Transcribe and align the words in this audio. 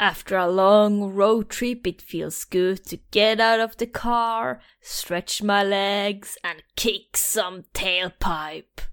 After 0.00 0.36
a 0.36 0.46
long 0.46 1.12
road 1.12 1.50
trip, 1.50 1.84
it 1.84 2.00
feels 2.00 2.44
good 2.44 2.84
to 2.86 2.98
get 3.10 3.40
out 3.40 3.58
of 3.58 3.76
the 3.78 3.86
car, 3.86 4.60
stretch 4.80 5.42
my 5.42 5.64
legs, 5.64 6.38
and 6.44 6.62
kick 6.76 7.16
some 7.16 7.64
tailpipe. 7.74 8.86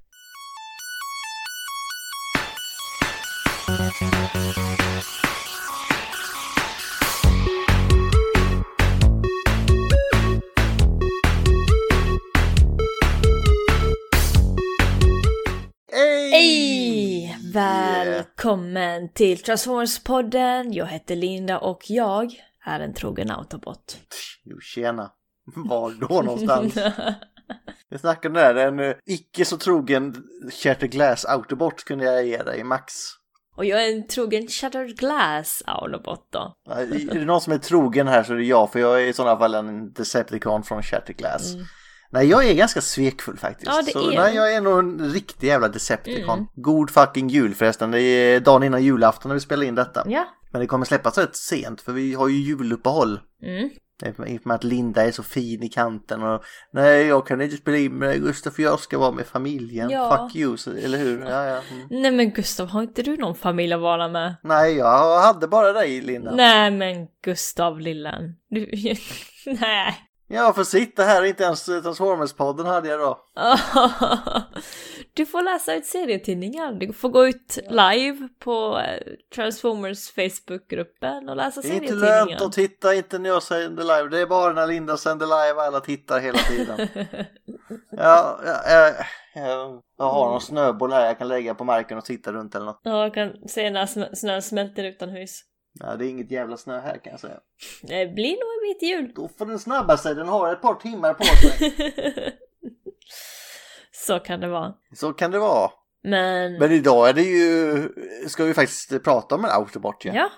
Hej! 15.92 17.30
Hej! 17.54 17.85
Välkommen 18.16 19.10
till 19.10 19.38
Transformers-podden. 19.38 20.74
Jag 20.74 20.86
heter 20.86 21.16
Linda 21.16 21.60
och 21.60 21.90
jag 21.90 22.32
är 22.66 22.80
en 22.80 22.94
trogen 22.94 23.32
autobot. 23.32 23.98
Jo, 24.44 24.60
tjena. 24.60 25.12
Var 25.56 25.92
då 25.92 26.22
någonstans? 26.22 26.76
Jag 27.90 28.00
snackade 28.00 28.40
där, 28.40 28.56
en 28.56 28.80
eh, 28.80 28.96
icke 29.06 29.46
så 29.46 29.58
trogen 29.58 30.16
Shattered 30.52 30.92
Glass 30.92 31.26
Autobot 31.26 31.84
kunde 31.84 32.06
jag 32.06 32.26
ge 32.26 32.38
dig, 32.38 32.64
Max. 32.64 32.94
och 33.56 33.66
jag 33.66 33.86
är 33.86 33.94
en 33.96 34.08
trogen 34.08 34.48
Shattered 34.48 34.98
Glass 34.98 35.64
autobot 35.66 36.28
då. 36.30 36.56
Är 36.70 37.14
det 37.14 37.26
någon 37.26 37.42
som 37.42 37.54
är 37.54 37.58
trogen 37.58 38.08
här 38.08 38.24
så 38.24 38.34
är 38.34 38.38
det 38.38 38.44
jag, 38.44 38.72
för 38.72 38.80
jag 38.80 39.02
är 39.02 39.08
i 39.08 39.14
sådana 39.14 39.40
fall 39.40 39.56
en 39.56 39.94
Decepticon 39.94 40.64
från 40.64 40.84
Shattered 40.84 41.18
Glass. 41.18 41.56
Nej, 42.16 42.28
jag 42.28 42.46
är 42.46 42.54
ganska 42.54 42.82
svekfull 42.82 43.38
faktiskt. 43.38 43.72
Ja, 43.72 43.82
det 43.86 43.92
så, 43.92 44.12
är 44.12 44.18
nej, 44.18 44.36
jag 44.36 44.54
är 44.54 44.62
nog 44.62 44.80
en 44.80 45.12
riktig 45.12 45.48
jävla 45.48 45.68
Decepticon. 45.68 46.40
Mm. 46.40 46.48
God 46.56 46.90
fucking 46.90 47.28
jul 47.28 47.56
förresten. 47.56 47.92
Det 47.92 48.02
är 48.02 48.40
dagen 48.40 48.64
innan 48.64 48.84
julafton 48.84 49.30
när 49.30 49.34
vi 49.34 49.40
spelar 49.40 49.64
in 49.64 49.76
detta. 49.76 50.04
Ja. 50.08 50.26
Men 50.52 50.62
det 50.62 50.68
kommer 50.68 50.86
släppas 50.86 51.18
rätt 51.18 51.36
sent 51.36 51.82
för 51.82 51.92
vi 51.92 52.14
har 52.14 52.28
ju 52.28 52.36
juluppehåll. 52.36 53.20
Mm. 53.44 53.70
I 54.28 54.38
och 54.38 54.48
med 54.48 54.56
att 54.56 54.64
Linda 54.64 55.04
är 55.04 55.12
så 55.12 55.24
fin 55.24 55.64
i 55.64 55.70
kanten 55.70 56.24
och 56.24 56.44
nej 56.72 57.06
jag 57.06 57.28
kan 57.28 57.42
inte 57.42 57.58
spela 57.58 57.78
in 57.78 57.94
med 57.94 58.22
Gustav 58.22 58.52
för 58.52 58.64
jag 58.64 58.80
ska 58.80 58.98
vara 58.98 59.12
med 59.12 59.26
familjen. 59.26 59.90
Ja. 59.90 60.30
Fuck 60.30 60.36
you, 60.36 60.58
eller 60.84 60.98
hur? 60.98 61.22
Ja, 61.22 61.46
ja. 61.46 61.62
Mm. 61.72 61.88
Nej 61.90 62.12
men 62.12 62.32
Gustav, 62.32 62.68
har 62.68 62.82
inte 62.82 63.04
du 63.04 63.18
någon 63.18 63.36
familj 63.36 63.74
att 63.74 63.82
vara 63.82 64.08
med? 64.08 64.36
Nej 64.44 64.76
jag 64.76 65.22
hade 65.22 65.48
bara 65.48 65.74
dig 65.74 66.02
Linda. 66.02 66.32
Nej 66.36 66.72
men 66.72 67.08
Gustav 67.24 67.80
lillen. 67.80 68.36
Du... 68.50 68.72
Nej. 69.46 69.96
Jag 70.28 70.56
får 70.56 70.64
sitta 70.64 71.04
här, 71.04 71.24
inte 71.24 71.44
ens 71.44 71.70
Transformers-podden 71.70 72.66
hade 72.66 72.90
jag 72.90 73.00
då. 73.00 73.20
Du 75.14 75.26
får 75.26 75.42
läsa 75.44 75.76
ut 75.76 75.86
serietidningar. 75.86 76.74
Du 76.74 76.94
får 76.94 77.10
gå 77.10 77.28
ut 77.28 77.58
live 77.70 78.30
på 78.40 78.80
eh, 78.80 79.00
Transformers 79.36 80.12
Facebookgruppen 80.12 81.30
och 81.30 81.36
läsa 81.36 81.62
Det 81.62 81.68
är 81.68 81.74
inte 81.74 81.88
serietidningar. 81.88 82.26
lönt 82.26 82.42
att 82.42 82.52
titta, 82.52 82.96
inte 82.96 83.20
när 83.20 83.30
jag 83.30 83.44
sänder 83.44 83.84
live. 83.84 84.10
Det 84.10 84.20
är 84.20 84.26
bara 84.26 84.54
när 84.54 84.68
Linda 84.68 84.98
sänder 84.98 85.26
live 85.26 85.62
alla 85.62 85.80
tittar 85.80 86.20
hela 86.20 86.38
tiden. 86.38 86.78
ja, 87.92 88.40
ja, 88.46 88.62
ja, 88.70 88.92
ja, 89.36 89.82
jag 89.98 90.06
har 90.06 90.30
någon 90.30 90.42
snöboll 90.42 90.92
här 90.92 91.06
jag 91.06 91.18
kan 91.18 91.28
lägga 91.28 91.56
på 91.56 91.64
marken 91.64 91.98
och 91.98 92.06
titta 92.06 92.32
runt 92.32 92.56
eller 92.56 92.66
något. 92.66 92.80
Ja, 92.84 93.02
jag 93.04 93.14
kan 93.14 93.34
se 93.48 93.70
när 93.70 94.16
snön 94.16 94.42
smälter 94.42 94.84
utomhus. 94.84 95.42
Ja, 95.80 95.96
det 95.96 96.06
är 96.06 96.10
inget 96.10 96.32
jävla 96.32 96.58
snö 96.58 96.80
här 96.80 96.98
kan 96.98 97.12
jag 97.12 97.20
säga. 97.20 97.40
Det 97.82 98.08
blir 98.08 98.32
nog 98.32 98.68
vit 98.68 98.82
jul. 98.82 99.12
Då 99.16 99.28
får 99.38 99.46
den 99.46 99.60
snabba 99.60 99.98
sig, 99.98 100.16
den 100.16 100.28
har 100.28 100.54
ett 100.54 100.62
par 100.62 100.76
timmar 100.76 101.14
på 101.14 101.24
sig. 101.24 101.74
Så 103.92 104.20
kan 104.20 104.40
det 104.40 104.48
vara. 104.48 104.74
Så 104.94 105.14
kan 105.14 105.32
det 105.32 105.40
vara. 105.40 105.72
Men... 106.04 106.54
Men 106.54 106.72
idag 106.72 107.10
är 107.10 107.14
det 107.14 107.22
ju, 107.22 107.90
ska 108.28 108.44
vi 108.44 108.54
faktiskt 108.54 109.04
prata 109.04 109.36
om 109.36 109.46
en 109.46 109.52
autobot 109.52 110.06
ja. 110.06 110.14
Ja. 110.14 110.30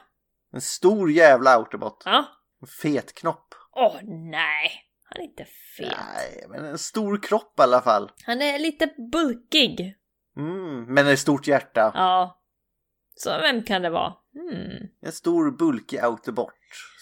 En 0.53 0.61
stor 0.61 1.11
jävla 1.11 1.49
autobot. 1.55 2.01
Ja. 2.05 2.25
En 2.61 2.67
fet 2.67 3.13
knopp. 3.13 3.55
Åh 3.75 3.95
nej. 4.03 4.71
Han 5.03 5.21
är 5.21 5.25
inte 5.25 5.45
fet. 5.77 5.97
Nej, 6.15 6.45
men 6.49 6.65
en 6.65 6.77
stor 6.77 7.23
kropp 7.23 7.59
i 7.59 7.61
alla 7.61 7.81
fall. 7.81 8.11
Han 8.25 8.41
är 8.41 8.59
lite 8.59 8.93
bulkig. 9.11 9.95
Mm, 10.37 10.93
men 10.93 11.07
ett 11.07 11.19
stort 11.19 11.47
hjärta. 11.47 11.91
Ja. 11.93 12.36
Så 13.17 13.37
vem 13.37 13.63
kan 13.63 13.81
det 13.81 13.89
vara? 13.89 14.13
Hmm. 14.33 14.87
En 15.05 15.11
stor 15.11 15.51
bulkig 15.51 15.97
autobot. 15.99 16.53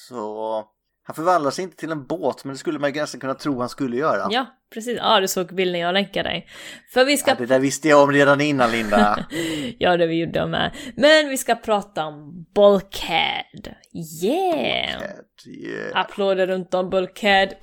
Så 0.10 0.64
han 1.04 1.16
förvandlar 1.16 1.52
sig 1.52 1.64
inte 1.64 1.78
till 1.78 1.92
en 1.92 2.08
båt, 2.08 2.46
men 2.46 2.54
det 2.54 2.58
skulle 2.58 2.80
man 2.80 2.94
ju 2.94 3.02
nästan 3.02 3.20
kunna 3.22 3.34
tro 3.34 3.60
han 3.60 3.70
skulle 3.70 3.98
göra. 3.98 4.28
Ja, 4.32 4.46
precis. 4.74 4.98
Ja, 4.98 5.20
du 5.20 5.28
såg 5.28 5.56
bilden 5.56 5.82
jag 5.82 5.94
länkade 5.94 6.30
dig. 6.30 6.48
För 6.94 7.06
vi 7.06 7.18
ska... 7.18 7.32
Ja, 7.32 7.36
det 7.36 7.46
där 7.46 7.60
visste 7.60 7.88
jag 7.88 8.04
om 8.04 8.12
redan 8.12 8.42
innan 8.42 8.72
Linda. 8.72 9.26
ja, 9.80 9.98
det 9.98 10.08
vi 10.08 10.20
gjorde 10.20 10.48
med. 10.48 10.76
Men 10.96 11.30
vi 11.30 11.38
ska 11.38 11.56
prata 11.56 12.06
om 12.06 12.46
Bulkhead. 12.56 13.76
Yeah! 14.24 15.02
Yeah. 15.48 16.00
Applåder 16.00 16.48
runt 16.48 16.74
om 16.74 16.90
Bulkhead. 16.90 17.50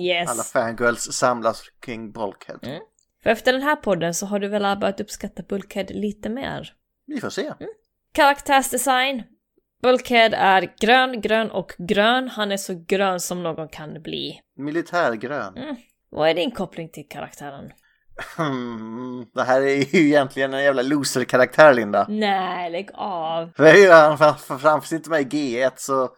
Yes. 0.00 0.30
Alla 0.30 0.42
fangirls 0.42 1.12
samlas 1.12 1.62
kring 1.80 2.12
Bulkhead. 2.12 2.58
Mm. 2.62 2.80
För 3.22 3.30
efter 3.30 3.52
den 3.52 3.62
här 3.62 3.76
podden 3.76 4.14
så 4.14 4.26
har 4.26 4.38
du 4.38 4.48
väl 4.48 4.78
börjat 4.78 5.00
uppskatta 5.00 5.42
Bulkhead 5.48 5.86
lite 5.90 6.28
mer? 6.28 6.72
Vi 7.06 7.20
får 7.20 7.30
se. 7.30 7.42
Mm. 7.46 7.54
Karaktärsdesign. 8.12 9.22
Bulkhead 9.82 10.30
är 10.34 10.74
grön, 10.80 11.20
grön 11.20 11.50
och 11.50 11.72
grön. 11.78 12.28
Han 12.28 12.52
är 12.52 12.56
så 12.56 12.84
grön 12.88 13.20
som 13.20 13.42
någon 13.42 13.68
kan 13.68 14.02
bli. 14.02 14.40
Militärgrön. 14.56 15.56
Mm. 15.56 15.76
Vad 16.10 16.28
är 16.30 16.34
din 16.34 16.50
koppling 16.50 16.88
till 16.88 17.08
karaktären? 17.08 17.70
Hmm, 18.36 19.26
det 19.34 19.42
här 19.42 19.60
är 19.60 19.94
ju 19.96 20.06
egentligen 20.06 20.54
en 20.54 20.62
jävla 20.62 20.82
loser-karaktär 20.82 21.74
Linda. 21.74 22.06
Nej, 22.08 22.70
lägg 22.70 22.90
av. 22.94 23.50
För 23.56 23.92
han 23.92 24.18
fram- 24.18 24.58
framförs 24.58 24.92
inte 24.92 25.10
med 25.10 25.20
i 25.20 25.24
G1 25.24 25.70
så 25.76 26.02
eh, 26.04 26.10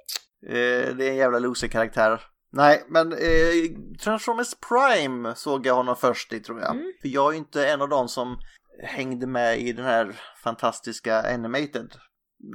det 0.97 1.07
är 1.07 1.11
en 1.11 1.17
jävla 1.17 1.39
loser-karaktär. 1.39 2.21
Nej, 2.53 2.85
men 2.89 3.13
eh, 3.13 3.99
Transformers 4.03 4.55
Prime 4.69 5.35
såg 5.35 5.67
jag 5.67 5.75
honom 5.75 5.97
först 5.97 6.33
i 6.33 6.41
tror 6.41 6.61
jag. 6.61 6.71
Mm. 6.71 6.93
För 7.01 7.09
jag 7.09 7.29
är 7.29 7.33
ju 7.33 7.39
inte 7.39 7.69
en 7.69 7.83
av 7.83 7.89
dem 7.89 8.09
som 8.09 8.39
hängde 8.83 9.27
med 9.27 9.61
i 9.61 9.73
den 9.73 9.85
här 9.85 10.21
fantastiska 10.43 11.35
Animated. 11.35 11.95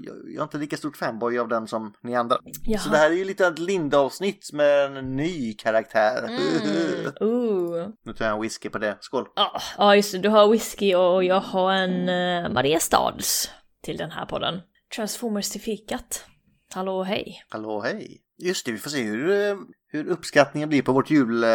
Jag, 0.04 0.16
jag 0.34 0.40
är 0.40 0.44
inte 0.44 0.58
lika 0.58 0.78
stort 0.78 0.98
fanboy 0.98 1.40
av 1.40 1.48
den 1.48 1.68
som 1.68 1.94
ni 2.04 2.16
andra. 2.16 2.38
Jaha. 2.66 2.80
Så 2.80 2.90
det 2.90 2.98
här 2.98 3.12
är 3.12 3.16
ju 3.16 3.26
lite 3.26 3.48
ett 3.48 3.60
Linda-avsnitt 3.60 4.50
med 4.54 4.98
en 4.98 5.16
ny 5.16 5.54
karaktär. 5.54 6.24
Mm. 6.24 7.12
Ooh. 7.22 7.90
nu 8.06 8.14
tar 8.14 8.26
jag 8.26 8.36
en 8.36 8.42
whisky 8.42 8.70
på 8.70 8.78
det. 8.78 8.98
Skål! 9.00 9.28
Ja, 9.36 9.62
ja, 9.78 9.96
just 9.96 10.12
det. 10.12 10.18
Du 10.18 10.30
har 10.30 10.52
whisky 10.52 10.96
och 10.96 11.24
jag 11.24 11.40
har 11.40 11.72
en 11.72 12.10
uh, 12.10 12.54
Mariestads 12.54 13.50
till 13.84 13.98
den 13.98 14.12
här 14.12 14.26
podden. 14.26 14.62
Transformers 14.96 15.50
till 15.50 15.62
fikat. 15.62 16.26
Hallå 16.74 17.04
hej. 17.04 17.44
Hallå 17.50 17.82
hej! 17.82 18.27
Just 18.40 18.66
det, 18.66 18.72
vi 18.72 18.78
får 18.78 18.90
se 18.90 19.04
hur, 19.04 19.32
eh, 19.32 19.56
hur 19.92 20.08
uppskattningen 20.08 20.70
blir 20.70 20.82
på 20.82 20.94
vårt 20.94 21.10
jul, 21.10 21.44
eh, 21.44 21.50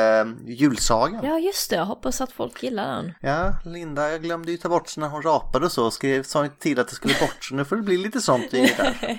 julsaga. 0.47 1.21
Ja, 1.23 1.39
just 1.39 1.71
det. 1.71 1.77
Jag 1.77 1.85
hoppas 1.85 2.21
att 2.21 2.33
folk 2.33 2.63
gillar 2.63 2.97
den. 2.97 3.13
Ja, 3.21 3.55
Linda, 3.65 4.11
jag 4.11 4.23
glömde 4.23 4.51
ju 4.53 4.57
ta 4.57 4.69
bort 4.69 4.89
så 4.89 5.01
när 5.01 5.09
hon 5.09 5.23
rapade 5.23 5.67
och 5.67 5.73
så, 5.73 5.91
skrev, 5.91 6.23
sa 6.23 6.45
inte 6.45 6.59
till 6.59 6.81
att 6.81 6.89
det 6.89 6.95
skulle 6.95 7.15
bort, 7.21 7.45
så 7.45 7.55
nu 7.55 7.65
får 7.65 7.77
det 7.77 7.83
bli 7.83 7.97
lite 7.97 8.21
sånt 8.21 8.55
i 8.55 8.61
det 8.61 8.77
där. 8.77 9.19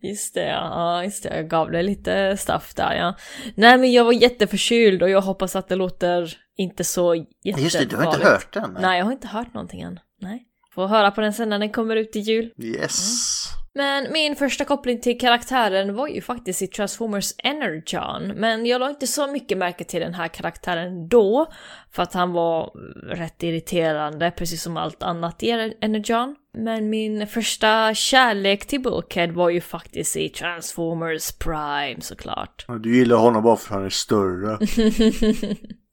Just 0.02 0.34
det, 0.34 0.46
ja. 0.46 1.04
just 1.04 1.22
det. 1.22 1.36
Jag 1.36 1.48
gav 1.48 1.70
dig 1.70 1.82
lite 1.82 2.36
stuff 2.36 2.74
där, 2.74 2.94
ja. 2.94 3.14
Nej, 3.54 3.78
men 3.78 3.92
jag 3.92 4.04
var 4.04 4.12
jätteförkyld 4.12 5.02
och 5.02 5.10
jag 5.10 5.20
hoppas 5.20 5.56
att 5.56 5.68
det 5.68 5.76
låter 5.76 6.36
inte 6.56 6.84
så 6.84 7.14
jättefarligt. 7.14 7.74
Just 7.74 7.78
det, 7.78 7.84
du 7.84 7.96
har 7.96 8.14
inte 8.14 8.28
hört 8.28 8.52
den? 8.52 8.78
Nej, 8.80 8.98
jag 8.98 9.04
har 9.04 9.12
inte 9.12 9.26
hört 9.26 9.54
någonting 9.54 9.80
än. 9.80 10.00
Nej. 10.20 10.44
Får 10.74 10.86
höra 10.86 11.10
på 11.10 11.20
den 11.20 11.32
sen 11.32 11.48
när 11.48 11.58
den 11.58 11.72
kommer 11.72 11.96
ut 11.96 12.16
i 12.16 12.18
jul. 12.18 12.52
Yes. 12.58 13.37
Men 13.74 14.12
min 14.12 14.36
första 14.36 14.64
koppling 14.64 15.00
till 15.00 15.20
karaktären 15.20 15.94
var 15.94 16.08
ju 16.08 16.20
faktiskt 16.20 16.62
i 16.62 16.66
Transformers 16.66 17.34
Energon, 17.38 18.28
men 18.28 18.66
jag 18.66 18.80
la 18.80 18.90
inte 18.90 19.06
så 19.06 19.26
mycket 19.26 19.58
märke 19.58 19.84
till 19.84 20.00
den 20.00 20.14
här 20.14 20.28
karaktären 20.28 21.08
då, 21.08 21.46
för 21.92 22.02
att 22.02 22.14
han 22.14 22.32
var 22.32 22.70
rätt 23.16 23.42
irriterande, 23.42 24.30
precis 24.30 24.62
som 24.62 24.76
allt 24.76 25.02
annat 25.02 25.42
i 25.42 25.74
Energon. 25.80 26.36
Men 26.52 26.90
min 26.90 27.26
första 27.26 27.94
kärlek 27.94 28.66
till 28.66 28.82
Bulkhead 28.82 29.32
var 29.32 29.50
ju 29.50 29.60
faktiskt 29.60 30.16
i 30.16 30.28
Transformers 30.28 31.32
Prime 31.32 32.00
såklart. 32.00 32.66
Du 32.80 32.96
gillar 32.96 33.16
honom 33.16 33.42
bara 33.42 33.56
för 33.56 33.66
att 33.66 33.74
han 33.74 33.84
är 33.84 33.90
större. 33.90 34.58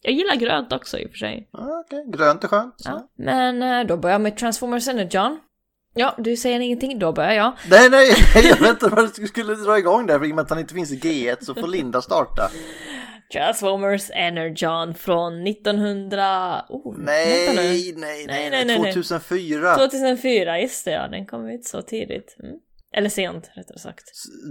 jag 0.01 0.13
gillar 0.13 0.35
grönt 0.35 0.73
också 0.73 0.99
i 0.99 1.05
och 1.05 1.09
för 1.09 1.17
sig. 1.17 1.49
Okej, 1.51 2.05
grönt 2.07 2.43
är 2.43 2.47
skönt. 2.47 2.75
Ja. 2.85 3.09
Men 3.17 3.63
eh, 3.63 3.87
då 3.87 3.97
börjar 3.97 4.13
jag 4.13 4.21
med 4.21 4.37
Transformers 4.37 4.87
Energon. 4.87 5.39
Ja, 5.97 6.15
du 6.17 6.37
säger 6.37 6.59
ingenting, 6.59 6.99
då 6.99 7.11
börjar 7.11 7.31
jag. 7.31 7.53
Nej, 7.69 7.89
nej, 7.89 8.09
nej, 8.35 8.47
jag 8.47 8.57
vet 8.57 8.69
inte 8.69 8.87
vad 8.87 9.15
du 9.15 9.27
skulle 9.27 9.55
dra 9.55 9.77
igång 9.77 10.05
där, 10.05 10.19
för 10.19 10.25
i 10.25 10.31
och 10.31 10.35
med 10.35 10.43
att 10.43 10.49
han 10.49 10.59
inte 10.59 10.73
finns 10.73 10.91
i 10.91 10.99
G1 10.99 11.37
så 11.41 11.55
får 11.55 11.67
Linda 11.67 12.01
starta. 12.01 12.49
Transformers 13.33 14.11
Energon 14.13 14.93
från 14.93 15.47
1900... 15.47 16.65
Oh, 16.69 16.95
Nej, 16.97 17.55
nej, 17.55 17.93
nej, 17.97 18.49
nej, 18.51 18.65
nej. 18.65 18.93
2004. 18.93 19.75
2004, 19.75 20.61
just 20.61 20.85
det 20.85 20.91
ja, 20.91 21.07
den 21.07 21.25
kom 21.25 21.49
ut 21.49 21.65
så 21.65 21.81
tidigt. 21.81 22.35
Mm. 22.43 22.55
Eller 22.97 23.09
sent, 23.09 23.51
rättare 23.53 23.79
sagt. 23.79 24.03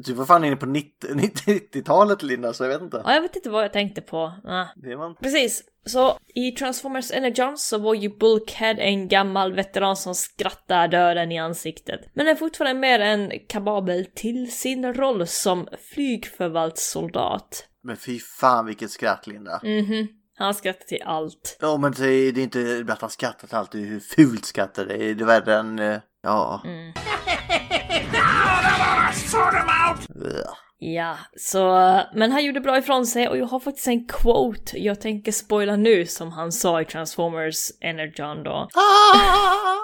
Du 0.04 0.12
var 0.12 0.24
fan 0.24 0.44
inne 0.44 0.56
på 0.56 0.66
90 0.66 1.08
90-talet 1.14 2.22
Linda, 2.22 2.52
så 2.52 2.64
jag 2.64 2.68
vet 2.68 2.82
inte. 2.82 3.02
Ja, 3.04 3.14
jag 3.14 3.22
vet 3.22 3.36
inte 3.36 3.50
vad 3.50 3.64
jag 3.64 3.72
tänkte 3.72 4.00
på. 4.00 4.32
Ah. 4.44 4.64
Det 4.76 4.96
var... 4.96 5.14
Precis. 5.14 5.62
Så 5.86 6.18
i 6.34 6.50
Transformers 6.50 7.10
Energon 7.10 7.58
så 7.58 7.78
var 7.78 7.94
ju 7.94 8.08
Bulkhead 8.18 8.74
en 8.78 9.08
gammal 9.08 9.52
veteran 9.52 9.96
som 9.96 10.14
skrattar 10.14 10.88
döden 10.88 11.32
i 11.32 11.38
ansiktet. 11.38 12.00
Men 12.14 12.28
är 12.28 12.34
fortfarande 12.34 12.80
mer 12.80 13.00
än 13.00 13.32
kapabel 13.48 14.06
till 14.14 14.52
sin 14.52 14.94
roll 14.94 15.26
som 15.26 15.68
flygförvaltssoldat. 15.94 17.68
Men 17.82 17.96
fy 17.96 18.18
fan 18.18 18.66
vilket 18.66 18.90
skratt 18.90 19.26
Linda. 19.26 19.60
Mhm. 19.62 20.08
Han 20.36 20.54
skrattar 20.54 20.84
till 20.84 21.02
allt. 21.04 21.56
Ja 21.60 21.76
men 21.76 21.92
det 21.92 22.06
är, 22.06 22.32
det 22.32 22.40
är 22.40 22.44
inte 22.44 22.84
att 22.88 23.00
han 23.00 23.10
skrattar 23.10 23.48
till 23.48 23.56
allt, 23.56 23.72
det 23.72 23.78
är 23.78 23.86
hur 23.86 24.00
fult 24.00 24.44
skrattar 24.44 24.84
det 24.86 24.94
är. 24.94 25.14
Det 25.14 25.24
är 25.24 25.26
värre 25.26 25.58
än, 25.58 25.78
eh, 25.78 25.98
ja. 26.22 26.62
Mm. 26.64 26.92
Ugh. 30.16 30.50
Ja, 30.78 31.16
så, 31.36 31.60
men 32.14 32.32
han 32.32 32.44
gjorde 32.44 32.60
bra 32.60 32.78
ifrån 32.78 33.06
sig 33.06 33.28
och 33.28 33.38
jag 33.38 33.46
har 33.46 33.60
faktiskt 33.60 33.86
en 33.88 34.06
quote 34.06 34.78
jag 34.78 35.00
tänker 35.00 35.32
spoila 35.32 35.76
nu 35.76 36.06
som 36.06 36.32
han 36.32 36.52
sa 36.52 36.80
i 36.80 36.84
Transformers 36.84 37.56
Energon 37.80 38.42
då. 38.42 38.50
Ah! 38.74 39.74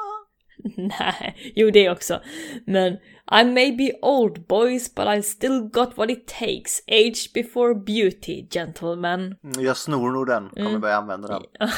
Nej, 1.01 1.53
jo 1.57 1.71
det 1.71 1.91
också. 1.91 2.21
Men 2.67 2.93
I 3.41 3.45
may 3.45 3.77
be 3.77 3.93
old 4.03 4.47
boys 4.47 4.95
but 4.95 5.07
I 5.19 5.23
still 5.23 5.61
got 5.73 5.97
what 5.97 6.11
it 6.11 6.29
takes. 6.29 6.83
Age 6.89 7.31
before 7.35 7.75
beauty, 7.75 8.47
gentlemen. 8.51 9.21
Mm, 9.21 9.65
Jag 9.65 9.77
snor 9.77 10.11
nog 10.13 10.27
den, 10.27 10.49
kommer 10.49 10.69
Mm. 10.69 10.81
börja 10.81 10.97
använda 10.97 11.29
den. 11.29 11.43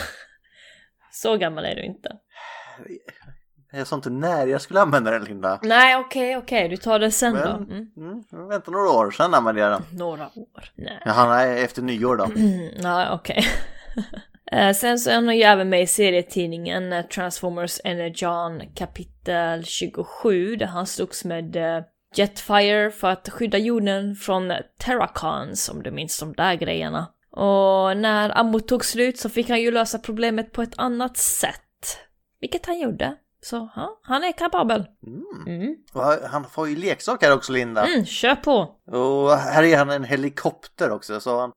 Så 1.12 1.36
gammal 1.36 1.64
är 1.64 1.74
du 1.74 1.82
inte. 1.84 2.08
Jag 3.72 3.86
sa 3.86 3.96
inte 3.96 4.10
när 4.10 4.46
jag 4.46 4.60
skulle 4.60 4.80
använda 4.80 5.10
den 5.10 5.24
Linda. 5.24 5.58
Nej, 5.62 5.96
okej, 5.96 6.36
okej, 6.36 6.68
du 6.68 6.76
tar 6.76 6.98
det 6.98 7.10
sen 7.10 7.34
då. 7.34 7.38
Men, 7.40 7.70
Mm. 7.70 7.86
mm, 7.96 8.24
jag 8.30 8.48
väntar 8.48 8.72
några 8.72 8.90
år, 8.90 9.10
sen 9.10 9.34
använder 9.34 9.62
jag 9.62 9.70
den. 9.72 9.98
Några 9.98 10.24
år. 10.24 10.64
Nej. 10.74 11.02
Jaha, 11.04 11.28
nej, 11.28 11.64
efter 11.64 11.82
nyår 11.82 12.16
då. 12.16 12.24
Mm, 12.24 12.68
nej, 12.82 13.08
okej. 13.12 13.44
Eh, 14.52 14.72
Sen 14.74 14.98
så 14.98 15.10
är 15.10 15.14
han 15.14 15.36
ju 15.36 15.42
även 15.42 15.68
med 15.68 15.82
i 15.82 15.86
serietidningen 15.86 16.92
eh, 16.92 17.04
Transformers 17.06 17.80
Energon 17.84 18.62
kapitel 18.74 19.64
27 19.64 20.56
där 20.56 20.66
han 20.66 20.86
slogs 20.86 21.24
med 21.24 21.56
eh, 21.56 21.82
Jetfire 22.14 22.90
för 22.90 23.08
att 23.08 23.28
skydda 23.28 23.58
jorden 23.58 24.14
från 24.16 24.52
Terracons 24.78 25.68
om 25.68 25.82
du 25.82 25.90
minns 25.90 26.18
de 26.20 26.32
där 26.32 26.54
grejerna. 26.54 27.06
Och 27.30 27.96
när 27.96 28.38
ammo 28.38 28.60
tog 28.60 28.84
slut 28.84 29.18
så 29.18 29.28
fick 29.28 29.48
han 29.50 29.60
ju 29.60 29.70
lösa 29.70 29.98
problemet 29.98 30.52
på 30.52 30.62
ett 30.62 30.74
annat 30.78 31.16
sätt. 31.16 31.98
Vilket 32.40 32.66
han 32.66 32.80
gjorde. 32.80 33.14
Så 33.44 33.70
ja, 33.76 34.00
han 34.02 34.24
är 34.24 34.32
kapabel. 34.32 34.86
Mm. 35.06 35.24
Mm. 35.46 35.76
Han 36.30 36.44
får 36.44 36.68
ju 36.68 36.76
leksak 36.76 37.22
här 37.22 37.32
också 37.32 37.52
Linda. 37.52 37.86
Mm, 37.86 38.04
kör 38.04 38.34
på! 38.34 38.76
Och 38.86 39.30
här 39.30 39.62
är 39.62 39.76
han 39.76 39.90
en 39.90 40.04
helikopter 40.04 40.90
också 40.90 41.20
så 41.20 41.40
han... 41.40 41.52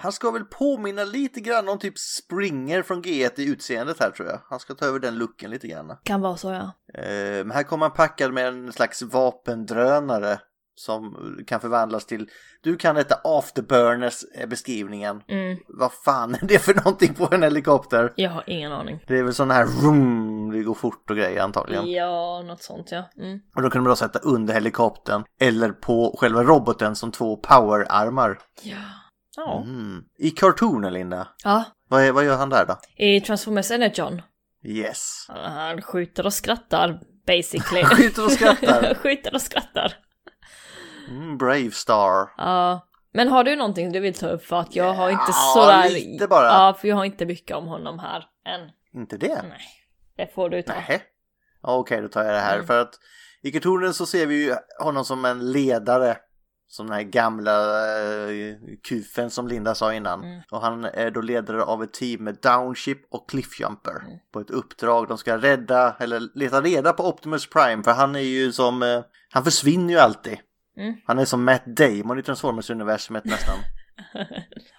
Han 0.00 0.12
ska 0.12 0.30
väl 0.30 0.44
påminna 0.44 1.04
lite 1.04 1.40
grann 1.40 1.68
om 1.68 1.78
typ 1.78 1.98
Springer 1.98 2.82
från 2.82 3.02
G1 3.02 3.40
i 3.40 3.44
utseendet 3.48 4.00
här 4.00 4.10
tror 4.10 4.28
jag. 4.28 4.40
Han 4.48 4.60
ska 4.60 4.74
ta 4.74 4.86
över 4.86 4.98
den 4.98 5.14
looken 5.18 5.50
lite 5.50 5.68
grann. 5.68 5.96
Kan 6.02 6.20
vara 6.20 6.36
så 6.36 6.48
ja. 6.48 6.72
Eh, 7.02 7.44
Men 7.44 7.50
här 7.50 7.62
kommer 7.62 7.86
han 7.86 7.96
packad 7.96 8.32
med 8.32 8.46
en 8.46 8.72
slags 8.72 9.02
vapendrönare 9.02 10.40
som 10.78 11.14
kan 11.46 11.60
förvandlas 11.60 12.06
till... 12.06 12.28
Du 12.62 12.76
kan 12.76 12.94
detta 12.94 13.20
afterburners 13.24 14.24
är 14.34 14.46
beskrivningen. 14.46 15.22
Mm, 15.28 15.58
Vad 15.68 15.92
fan 15.92 16.34
är 16.34 16.46
det 16.46 16.58
för 16.58 16.74
någonting 16.74 17.14
på 17.14 17.28
en 17.32 17.42
helikopter? 17.42 18.12
jag 18.16 18.30
har 18.30 18.44
ingen 18.46 18.72
aning. 18.72 19.04
Det 19.06 19.18
är 19.18 19.22
väl 19.22 19.34
sån 19.34 19.50
här 19.50 19.66
vroom, 19.66 20.50
det 20.52 20.62
går 20.62 20.74
fort 20.74 21.10
och 21.10 21.16
grejer 21.16 21.42
antagligen. 21.42 21.90
Ja, 21.90 22.42
något 22.42 22.62
sånt 22.62 22.88
ja. 22.90 23.10
Mm. 23.18 23.40
Och 23.56 23.62
då 23.62 23.70
kan 23.70 23.82
man 23.82 23.88
då 23.90 23.96
sätta 23.96 24.18
under 24.18 24.54
helikoptern 24.54 25.24
eller 25.40 25.72
på 25.72 26.16
själva 26.20 26.42
roboten 26.42 26.96
som 26.96 27.10
två 27.12 27.36
powerarmar. 27.36 28.38
Ja. 28.62 28.76
Ja. 29.36 29.62
Mm. 29.66 30.02
I 30.18 30.30
cartoonen 30.30 30.92
Linda, 30.92 31.28
Ja, 31.44 31.64
vad, 31.88 32.02
är, 32.02 32.12
vad 32.12 32.24
gör 32.24 32.36
han 32.36 32.50
där 32.50 32.66
då? 32.66 32.76
i 33.04 33.20
Transformers 33.20 33.70
Energon. 33.70 34.22
Yes. 34.64 35.26
Han 35.28 35.82
skjuter 35.82 36.26
och 36.26 36.32
skrattar, 36.32 37.00
basically. 37.26 37.84
Skjuter 37.84 38.24
och 38.24 38.32
skrattar. 38.32 38.94
skjuter 39.02 39.34
och 39.34 39.42
skrattar. 39.42 39.94
Mm, 41.08 41.38
Brave 41.38 41.70
Star. 41.70 42.30
Ja. 42.36 42.84
Men 43.12 43.28
har 43.28 43.44
du 43.44 43.56
någonting 43.56 43.92
du 43.92 44.00
vill 44.00 44.14
ta 44.14 44.28
upp? 44.28 44.44
För 44.44 44.56
att 44.56 44.76
jag 44.76 44.94
har 44.94 45.10
inte 45.10 45.24
Ja, 45.28 45.52
sådär... 45.54 45.90
lite 45.90 46.26
bara. 46.26 46.46
Ja, 46.46 46.76
för 46.80 46.88
jag 46.88 46.96
har 46.96 47.04
inte 47.04 47.26
mycket 47.26 47.56
om 47.56 47.66
honom 47.66 47.98
här 47.98 48.24
än. 48.44 48.70
Inte 49.00 49.16
det? 49.16 49.42
Nej. 49.48 49.60
Det 50.16 50.34
får 50.34 50.48
du 50.50 50.62
ta. 50.62 50.72
Nej. 50.88 51.02
Ja, 51.62 51.76
Okej, 51.76 52.00
då 52.02 52.08
tar 52.08 52.24
jag 52.24 52.34
det 52.34 52.40
här. 52.40 52.54
Mm. 52.54 52.66
För 52.66 52.80
att 52.80 52.94
i 53.42 53.52
cartoonen 53.52 53.94
så 53.94 54.06
ser 54.06 54.26
vi 54.26 54.44
ju 54.44 54.54
honom 54.80 55.04
som 55.04 55.24
en 55.24 55.52
ledare. 55.52 56.16
Som 56.70 56.86
den 56.86 56.96
här 56.96 57.02
gamla 57.02 57.62
uh, 58.30 58.56
kufen 58.88 59.30
som 59.30 59.48
Linda 59.48 59.74
sa 59.74 59.94
innan. 59.94 60.24
Mm. 60.24 60.40
Och 60.50 60.60
han 60.60 60.84
är 60.84 61.10
då 61.10 61.20
ledare 61.20 61.62
av 61.62 61.82
ett 61.82 61.92
team 61.92 62.24
med 62.24 62.38
Downship 62.42 62.98
och 63.10 63.30
Cliffjumper. 63.30 64.00
Mm. 64.06 64.18
På 64.32 64.40
ett 64.40 64.50
uppdrag. 64.50 65.08
De 65.08 65.18
ska 65.18 65.36
rädda, 65.38 65.96
eller 66.00 66.38
leta 66.38 66.60
reda 66.60 66.92
på 66.92 67.08
Optimus 67.08 67.50
Prime. 67.50 67.82
För 67.82 67.92
han 67.92 68.16
är 68.16 68.20
ju 68.20 68.52
som, 68.52 68.82
eh, 68.82 69.00
han 69.32 69.44
försvinner 69.44 69.94
ju 69.94 70.00
alltid. 70.00 70.38
Mm. 70.78 70.94
Han 71.04 71.18
är 71.18 71.24
som 71.24 71.44
Matt 71.44 71.66
Damon 71.66 72.18
i 72.18 72.22
Transformers-universumet 72.22 73.24
nästan. 73.24 73.58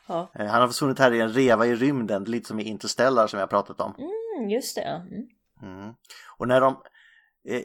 ja. 0.07 0.31
Eh, 0.35 0.45
Han 0.45 0.61
har 0.61 0.67
försvunnit 0.67 0.99
här 0.99 1.11
i 1.13 1.21
en 1.21 1.33
reva 1.33 1.65
i 1.65 1.75
rymden, 1.75 2.23
lite 2.23 2.47
som 2.47 2.59
i 2.59 2.63
Interstellar 2.63 3.27
som 3.27 3.39
jag 3.39 3.49
pratat 3.49 3.81
om. 3.81 3.95
Mm, 3.97 4.49
just 4.49 4.75
det. 4.75 4.81
Mm. 4.81 5.27
Mm. 5.61 5.93
Och 6.37 6.47
när 6.47 6.61
de 6.61 6.81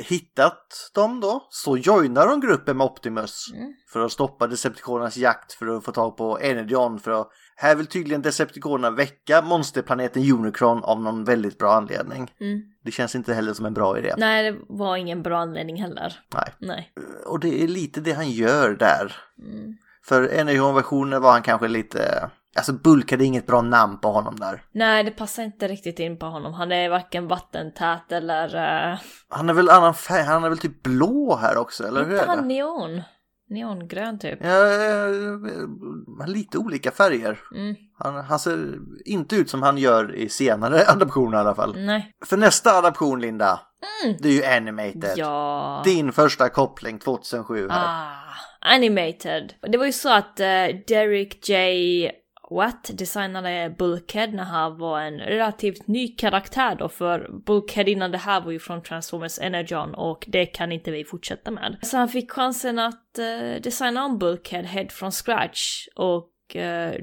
hittat 0.00 0.90
dem 0.94 1.20
då 1.20 1.46
så 1.50 1.76
joinar 1.76 2.26
de 2.26 2.40
gruppen 2.40 2.76
med 2.76 2.84
Optimus 2.84 3.52
Mm. 3.54 3.74
för 3.92 4.04
att 4.04 4.12
stoppa 4.12 4.46
Decepticonernas 4.46 5.16
jakt 5.16 5.52
för 5.52 5.66
att 5.66 5.84
få 5.84 5.92
tag 5.92 6.16
på 6.16 6.38
Energon 6.40 7.00
för 7.00 7.20
att 7.20 7.28
här 7.56 7.74
vill 7.76 7.86
tydligen 7.86 8.22
Decepticonerna 8.22 8.90
väcka 8.90 9.42
monsterplaneten 9.42 10.32
Unicron 10.32 10.84
av 10.84 11.00
någon 11.00 11.24
väldigt 11.24 11.58
bra 11.58 11.72
anledning. 11.72 12.32
Mm. 12.40 12.62
Det 12.84 12.90
känns 12.90 13.14
inte 13.14 13.34
heller 13.34 13.52
som 13.52 13.66
en 13.66 13.74
bra 13.74 13.98
idé. 13.98 14.14
Nej, 14.16 14.52
det 14.52 14.58
var 14.68 14.96
ingen 14.96 15.22
bra 15.22 15.38
anledning 15.38 15.82
heller. 15.82 16.20
Nej. 16.34 16.54
Nej. 16.58 16.92
Och 17.26 17.40
det 17.40 17.62
är 17.62 17.68
lite 17.68 18.00
det 18.00 18.12
han 18.12 18.30
gör 18.30 18.70
där. 18.70 19.16
Mm. 19.38 19.76
För 20.06 20.28
Energon-versionen 20.28 21.22
var 21.22 21.32
han 21.32 21.42
kanske 21.42 21.68
lite... 21.68 22.30
Alltså 22.56 22.72
Bulk 22.72 23.10
hade 23.10 23.24
inget 23.24 23.46
bra 23.46 23.62
namn 23.62 23.98
på 24.00 24.08
honom 24.08 24.36
där. 24.36 24.62
Nej, 24.72 25.04
det 25.04 25.10
passar 25.10 25.42
inte 25.42 25.68
riktigt 25.68 25.98
in 25.98 26.18
på 26.18 26.26
honom. 26.26 26.54
Han 26.54 26.72
är 26.72 26.88
varken 26.88 27.28
vattentät 27.28 28.12
eller... 28.12 28.54
Uh, 28.92 28.98
Han 29.28 29.48
är 29.48 29.52
väl 29.54 29.70
annan 29.70 29.94
färg, 29.94 30.22
han 30.22 30.44
är 30.44 30.48
väl 30.48 30.58
typ 30.58 30.82
blå 30.82 31.36
här 31.36 31.56
också, 31.56 31.86
eller 31.86 32.04
hur 32.04 32.14
är 32.22 32.26
han 32.26 32.48
det? 32.48 32.54
neon? 32.54 33.02
Neongrön 33.50 34.18
typ. 34.18 34.38
Ja, 34.42 36.26
lite 36.26 36.58
olika 36.58 36.90
färger. 36.90 37.38
Mm. 37.54 37.74
Han, 37.98 38.14
han 38.24 38.38
ser 38.38 38.78
inte 39.04 39.36
ut 39.36 39.50
som 39.50 39.62
han 39.62 39.78
gör 39.78 40.14
i 40.14 40.28
senare 40.28 40.84
adaptioner 40.88 41.38
i 41.38 41.40
alla 41.40 41.54
fall. 41.54 41.76
Nej. 41.78 42.12
För 42.26 42.36
nästa 42.36 42.70
adaption, 42.78 43.20
Linda, 43.20 43.60
Mm. 44.04 44.16
det 44.20 44.28
är 44.28 44.32
ju 44.32 44.56
Animated. 44.56 45.12
Ja. 45.16 45.82
Din 45.84 46.12
första 46.12 46.48
koppling 46.48 46.98
2007 46.98 47.69
här. 47.70 47.84
Ah, 47.86 48.74
animated. 48.74 49.52
Det 49.62 49.79
var 49.79 49.86
ju 49.86 49.93
så 49.93 50.12
att 50.12 50.40
eh, 50.40 50.46
Derek 50.88 51.48
J. 51.48 52.10
Watt 52.51 52.91
designade 52.94 53.74
Bulkhead 53.79 54.27
när 54.27 54.44
han 54.44 54.79
var 54.79 55.01
en 55.01 55.19
relativt 55.19 55.86
ny 55.86 56.08
karaktär 56.08 56.77
då, 56.79 56.89
för 56.89 57.31
Bulkhead 57.46 57.91
innan 57.91 58.10
det 58.10 58.19
här 58.19 58.41
var 58.41 58.53
ju 58.53 58.58
från 58.58 58.82
Transformers 58.82 59.39
Energon 59.39 59.94
och 59.94 60.24
det 60.29 60.46
kan 60.46 60.72
inte 60.72 60.91
vi 60.91 61.05
fortsätta 61.05 61.51
med. 61.51 61.79
Så 61.82 61.96
han 61.96 62.08
fick 62.08 62.31
chansen 62.31 62.79
att 62.79 63.19
eh, 63.19 63.63
designa 63.63 64.05
om 64.05 64.19
Bulkhead 64.19 64.63
head 64.63 64.89
från 64.91 65.13
scratch 65.13 65.86
och 65.96 66.56
eh, 66.56 66.94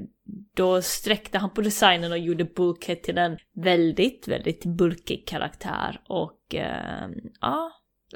då 0.56 0.82
sträckte 0.82 1.38
han 1.38 1.54
på 1.54 1.62
designen 1.62 2.12
och 2.12 2.18
gjorde 2.18 2.46
Bulkhead 2.46 2.96
till 3.04 3.18
en 3.18 3.38
väldigt, 3.56 4.28
väldigt 4.28 4.66
bulkig 4.66 5.28
karaktär 5.28 6.02
och 6.08 6.56
eh, 6.56 7.10
ja, 7.42 7.72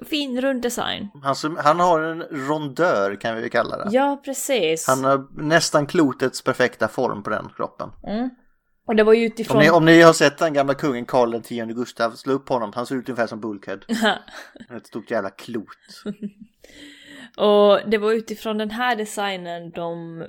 fin 0.06 0.42
rund 0.42 0.62
design. 0.62 1.10
Han, 1.24 1.36
som- 1.36 1.58
han 1.58 1.80
har 1.80 2.02
en 2.02 2.22
rondör 2.22 3.16
kan 3.16 3.36
vi 3.36 3.50
kalla 3.50 3.78
det. 3.78 3.90
Ja, 3.92 4.22
precis. 4.26 4.88
Han 4.88 5.04
har 5.04 5.28
nästan 5.44 5.88
klotets 5.88 6.42
perfekta 6.42 6.88
form 6.88 7.24
på 7.24 7.30
den 7.30 7.50
kroppen. 7.56 7.90
Mm. 8.08 8.30
Och 8.88 8.96
det 8.96 9.04
var 9.04 9.14
ju 9.14 9.26
Om 9.26 9.32
utifrån... 9.32 9.58
ni, 9.60 9.70
om 9.70 9.86
ni 9.86 10.02
har 10.02 10.14
sett 10.14 10.38
den 10.38 10.54
gamla 10.54 10.74
kungen 10.74 11.06
Karl 11.06 11.36
X 11.36 11.50
Gustav, 11.76 12.12
slå 12.12 12.34
upp 12.34 12.50
honom. 12.50 12.72
Han 12.76 12.86
ser 12.86 12.96
ut 12.96 13.10
ungefär 13.10 13.28
som 13.28 13.40
Bulkhead. 13.42 13.80
Ett 14.78 14.88
stort 14.88 15.12
jävla 15.12 15.30
klot. 15.30 16.04
och 17.38 17.90
det 17.90 17.98
var 17.98 18.12
utifrån 18.12 18.58
den 18.58 18.72
här 18.72 18.96
designen 18.96 19.72
de 19.72 20.24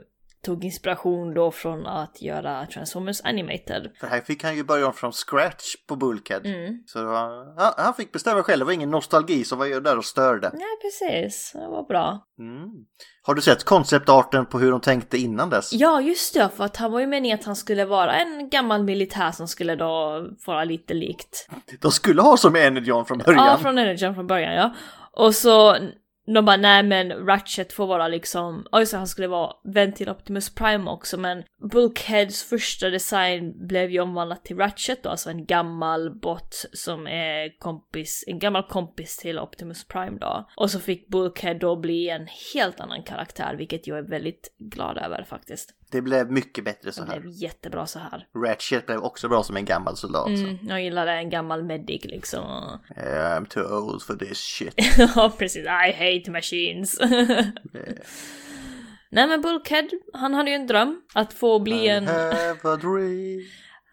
tog 0.46 0.64
inspiration 0.64 1.34
då 1.34 1.50
från 1.50 1.86
att 1.86 2.22
göra 2.22 2.66
Transformers 2.66 3.20
Animated. 3.24 3.90
För 4.00 4.06
här 4.06 4.20
fick 4.20 4.44
han 4.44 4.56
ju 4.56 4.64
börja 4.64 4.86
om 4.86 4.92
från 4.92 5.12
scratch 5.12 5.74
på 5.88 5.96
Bulkhead. 5.96 6.40
Mm. 6.44 6.82
Så 6.86 7.14
han, 7.14 7.72
han 7.76 7.94
fick 7.94 8.12
bestämma 8.12 8.42
själv, 8.42 8.58
det 8.58 8.64
var 8.64 8.72
ingen 8.72 8.90
nostalgi 8.90 9.44
som 9.44 9.58
var 9.58 9.80
där 9.80 9.98
och 9.98 10.04
störde. 10.04 10.50
Nej, 10.54 10.62
precis. 10.82 11.52
Det 11.52 11.68
var 11.68 11.82
bra. 11.82 12.26
Mm. 12.38 12.70
Har 13.22 13.34
du 13.34 13.42
sett 13.42 13.64
konceptarten 13.64 14.46
på 14.46 14.58
hur 14.58 14.70
de 14.70 14.80
tänkte 14.80 15.18
innan 15.18 15.50
dess? 15.50 15.72
Ja, 15.72 16.00
just 16.00 16.34
det, 16.34 16.48
för 16.56 16.64
att 16.64 16.76
han 16.76 16.92
var 16.92 17.00
ju 17.00 17.06
meningen 17.06 17.38
att 17.38 17.44
han 17.44 17.56
skulle 17.56 17.84
vara 17.84 18.14
en 18.14 18.48
gammal 18.48 18.82
militär 18.82 19.30
som 19.30 19.48
skulle 19.48 19.76
då 19.76 20.26
vara 20.46 20.64
lite 20.64 20.94
likt. 20.94 21.48
De 21.80 21.90
skulle 21.90 22.22
ha 22.22 22.36
som 22.36 22.56
Energon 22.56 23.06
från 23.06 23.18
början. 23.18 23.46
Ja, 23.46 23.58
från 23.58 23.78
Energon 23.78 24.14
från 24.14 24.26
början, 24.26 24.54
ja. 24.54 24.74
Och 25.12 25.34
så 25.34 25.76
de 26.34 26.44
bara 26.44 26.56
nej 26.56 26.82
men 26.82 27.12
Ratchet 27.26 27.72
får 27.72 27.86
vara 27.86 28.08
liksom, 28.08 28.66
oj 28.72 28.86
så 28.86 28.96
han 28.96 29.06
skulle 29.06 29.28
vara 29.28 29.52
vän 29.64 29.92
till 29.92 30.08
Optimus 30.08 30.54
Prime 30.54 30.90
också 30.90 31.16
men 31.16 31.42
Bulkheads 31.72 32.44
första 32.44 32.90
design 32.90 33.66
blev 33.66 33.90
ju 33.90 34.00
omvandlat 34.00 34.44
till 34.44 34.56
Ratchet 34.56 35.02
då, 35.02 35.08
alltså 35.08 35.30
en 35.30 35.46
gammal 35.46 36.18
bot 36.20 36.64
som 36.72 37.06
är 37.06 37.58
kompis, 37.58 38.24
en 38.26 38.38
gammal 38.38 38.62
kompis 38.62 39.16
till 39.16 39.38
Optimus 39.38 39.88
Prime 39.88 40.18
då. 40.18 40.48
Och 40.56 40.70
så 40.70 40.80
fick 40.80 41.08
Bulkhead 41.08 41.54
då 41.54 41.76
bli 41.76 42.08
en 42.08 42.28
helt 42.54 42.80
annan 42.80 43.02
karaktär 43.02 43.54
vilket 43.58 43.86
jag 43.86 43.98
är 43.98 44.02
väldigt 44.02 44.54
glad 44.58 44.98
över 44.98 45.24
faktiskt. 45.24 45.72
Det 45.90 46.02
blev 46.02 46.30
mycket 46.32 46.64
bättre 46.64 46.92
så 46.92 47.04
Det 47.04 47.12
här. 47.12 47.20
blev 47.20 47.32
jättebra 47.34 47.86
så 47.86 47.98
här. 47.98 48.26
Ratchet 48.46 48.86
blev 48.86 48.98
också 48.98 49.28
bra 49.28 49.42
som 49.42 49.56
en 49.56 49.64
gammal 49.64 49.96
soldat. 49.96 50.28
Mm, 50.28 50.58
jag 50.62 50.82
gillade 50.82 51.12
en 51.12 51.30
gammal 51.30 51.62
medic 51.64 52.04
liksom. 52.04 52.44
I'm 52.96 53.46
too 53.46 53.78
old 53.78 54.02
for 54.02 54.14
this 54.14 54.38
shit. 54.38 54.74
Ja 55.16 55.32
precis, 55.38 55.64
I 55.64 55.92
hate 55.92 56.30
machines. 56.30 57.00
Nej 59.10 59.26
men 59.28 59.40
Bulkhead, 59.40 59.88
han 60.12 60.34
hade 60.34 60.50
ju 60.50 60.56
en 60.56 60.66
dröm 60.66 61.00
att 61.14 61.32
få 61.32 61.58
bli 61.58 61.84
I 61.84 61.88
en... 61.88 62.06
have 62.06 62.58
a 62.62 62.76
dream. 62.76 63.40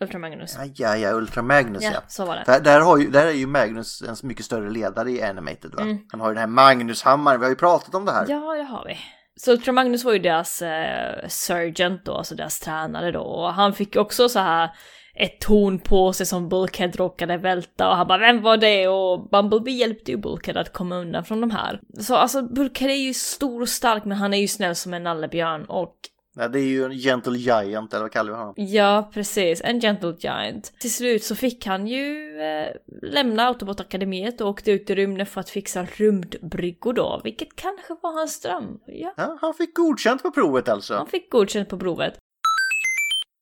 Ultra 0.00 0.18
Magnus. 0.18 0.56
Ja, 0.58 0.64
ja, 0.74 0.96
ja, 0.96 1.10
Ultra 1.12 1.42
Magnus 1.42 1.82
ja. 1.82 1.90
Ja, 1.94 2.00
så 2.08 2.24
var 2.24 2.36
det. 2.36 2.42
Där, 2.46 2.60
där, 2.60 2.80
har 2.80 2.98
ju, 2.98 3.10
där 3.10 3.26
är 3.26 3.32
ju 3.32 3.46
Magnus 3.46 4.02
en 4.02 4.16
mycket 4.22 4.44
större 4.44 4.70
ledare 4.70 5.10
i 5.10 5.22
Animated 5.22 5.74
va? 5.74 5.82
Mm. 5.82 5.98
Han 6.10 6.20
har 6.20 6.28
ju 6.28 6.34
den 6.34 6.40
här 6.40 6.46
Magnus-hammaren, 6.46 7.40
vi 7.40 7.46
har 7.46 7.50
ju 7.50 7.56
pratat 7.56 7.94
om 7.94 8.04
det 8.04 8.12
här. 8.12 8.26
Ja, 8.28 8.54
det 8.54 8.62
har 8.62 8.84
vi. 8.84 8.98
Så 9.36 9.52
Ultra 9.52 9.72
Magnus 9.72 10.04
var 10.04 10.12
ju 10.12 10.18
deras 10.18 10.62
eh, 10.62 11.28
sergeant 11.28 12.04
då, 12.04 12.14
alltså 12.14 12.34
deras 12.34 12.60
tränare 12.60 13.12
då. 13.12 13.20
Och 13.20 13.52
han 13.52 13.72
fick 13.72 13.96
också 13.96 14.28
så 14.28 14.38
här 14.38 14.70
ett 15.18 15.40
torn 15.40 15.78
på 15.78 16.12
sig 16.12 16.26
som 16.26 16.48
Bulkhead 16.48 16.90
råkade 16.96 17.36
välta 17.36 17.88
och 17.90 17.96
han 17.96 18.06
bara 18.06 18.18
vem 18.18 18.42
var 18.42 18.56
det? 18.56 18.88
Och 18.88 19.28
Bumblebee 19.30 19.74
hjälpte 19.74 20.10
ju 20.10 20.16
Bulkhead 20.16 20.60
att 20.60 20.72
komma 20.72 20.96
undan 20.96 21.24
från 21.24 21.40
de 21.40 21.50
här. 21.50 21.80
Så 22.00 22.16
alltså 22.16 22.42
Bulkhead 22.42 22.90
är 22.90 22.96
ju 22.96 23.14
stor 23.14 23.62
och 23.62 23.68
stark 23.68 24.04
men 24.04 24.16
han 24.18 24.34
är 24.34 24.38
ju 24.38 24.48
snäll 24.48 24.74
som 24.74 24.94
en 24.94 25.02
nallebjörn 25.02 25.64
och 25.64 25.94
Ja, 26.40 26.48
det 26.48 26.58
är 26.60 26.64
ju 26.64 26.84
en 26.84 26.92
Gentle 26.92 27.38
Giant, 27.38 27.92
eller 27.94 28.02
vad 28.02 28.12
kallar 28.12 28.32
vi 28.32 28.38
honom? 28.38 28.54
Ja, 28.56 29.10
precis. 29.14 29.60
En 29.64 29.80
Gentle 29.80 30.14
Giant. 30.18 30.72
Till 30.80 30.92
slut 30.92 31.24
så 31.24 31.34
fick 31.34 31.66
han 31.66 31.86
ju 31.86 32.40
eh, 32.40 32.68
lämna 33.02 33.42
Autobotakademiet 33.46 34.40
och 34.40 34.48
åkte 34.48 34.70
ut 34.70 34.90
i 34.90 34.94
rymden 34.94 35.26
för 35.26 35.40
att 35.40 35.50
fixa 35.50 35.86
rymdbryggor 35.96 36.92
då, 36.92 37.20
vilket 37.24 37.56
kanske 37.56 37.94
var 38.02 38.12
hans 38.12 38.40
dröm. 38.40 38.78
Ja, 38.86 39.14
Ja, 39.16 39.38
han 39.40 39.54
fick 39.54 39.74
godkänt 39.76 40.22
på 40.22 40.30
provet 40.30 40.68
alltså. 40.68 40.94
han 40.94 41.06
fick 41.06 41.30
godkänt 41.30 41.68
på 41.68 41.78
provet. 41.78 42.18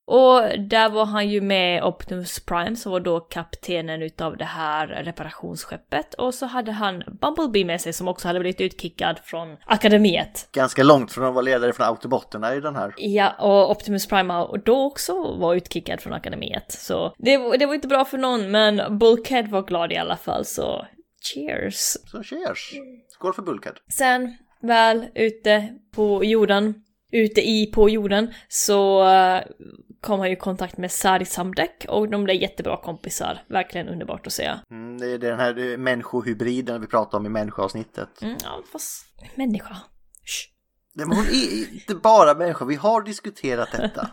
Och 0.08 0.42
där 0.58 0.88
var 0.88 1.04
han 1.04 1.28
ju 1.28 1.40
med 1.40 1.84
Optimus 1.84 2.40
Prime 2.44 2.76
som 2.76 2.92
var 2.92 3.00
då 3.00 3.20
kaptenen 3.20 4.02
utav 4.02 4.36
det 4.36 4.44
här 4.44 4.86
reparationsskeppet 4.86 6.14
och 6.14 6.34
så 6.34 6.46
hade 6.46 6.72
han 6.72 7.02
Bumblebee 7.20 7.64
med 7.64 7.80
sig 7.80 7.92
som 7.92 8.08
också 8.08 8.28
hade 8.28 8.40
blivit 8.40 8.60
utkickad 8.60 9.18
från 9.24 9.56
akademiet. 9.66 10.48
Ganska 10.52 10.82
långt 10.82 11.12
från 11.12 11.24
att 11.24 11.34
vara 11.34 11.42
ledare 11.42 11.72
från 11.72 11.86
Autobotterna 11.86 12.54
i 12.54 12.60
den 12.60 12.76
här. 12.76 12.94
Ja, 12.96 13.32
och 13.40 13.70
Optimus 13.70 14.06
Prime 14.08 14.32
har 14.32 14.58
då 14.64 14.84
också 14.86 15.36
var 15.36 15.54
utkickad 15.54 16.00
från 16.00 16.12
akademiet. 16.12 16.72
Så 16.72 17.14
det, 17.18 17.36
var- 17.38 17.56
det 17.56 17.66
var 17.66 17.74
inte 17.74 17.88
bra 17.88 18.04
för 18.04 18.18
någon, 18.18 18.50
men 18.50 18.98
Bulkhead 18.98 19.42
var 19.42 19.62
glad 19.62 19.92
i 19.92 19.96
alla 19.96 20.16
fall, 20.16 20.44
så 20.44 20.86
cheers. 21.34 21.76
Så 22.10 22.22
cheers! 22.22 22.72
Skål 23.08 23.34
för 23.34 23.42
Bulkhead. 23.42 23.74
Sen, 23.98 24.36
väl 24.62 25.06
ute 25.14 25.68
på 25.94 26.24
jorden, 26.24 26.74
ute 27.12 27.40
i 27.48 27.66
på 27.74 27.88
jorden, 27.88 28.34
så 28.48 29.08
eh, 29.08 29.40
kom 30.06 30.20
han 30.20 30.28
ju 30.28 30.34
i 30.34 30.38
kontakt 30.38 30.76
med 30.76 30.90
Sari 30.90 31.24
Samdek 31.24 31.86
och 31.88 32.08
de 32.08 32.24
blev 32.24 32.36
jättebra 32.36 32.76
kompisar. 32.76 33.38
Verkligen 33.48 33.88
underbart 33.88 34.26
att 34.26 34.32
se. 34.32 34.54
Mm, 34.70 34.98
det 34.98 35.06
är 35.06 35.18
den 35.18 35.38
här 35.38 35.76
människohybriden 35.76 36.80
vi 36.80 36.86
pratade 36.86 37.16
om 37.16 37.26
i 37.26 37.28
människoavsnittet. 37.28 38.22
Mm, 38.22 38.36
ja, 38.44 38.62
fast 38.72 39.06
människa. 39.34 39.76
Shh. 40.24 40.55
Nej, 40.98 41.06
men 41.06 41.16
hon 41.16 41.26
är 41.26 41.74
inte 41.74 41.94
bara 41.94 42.34
människa, 42.34 42.64
vi 42.64 42.74
har 42.74 43.02
diskuterat 43.02 43.68
detta. 43.72 44.08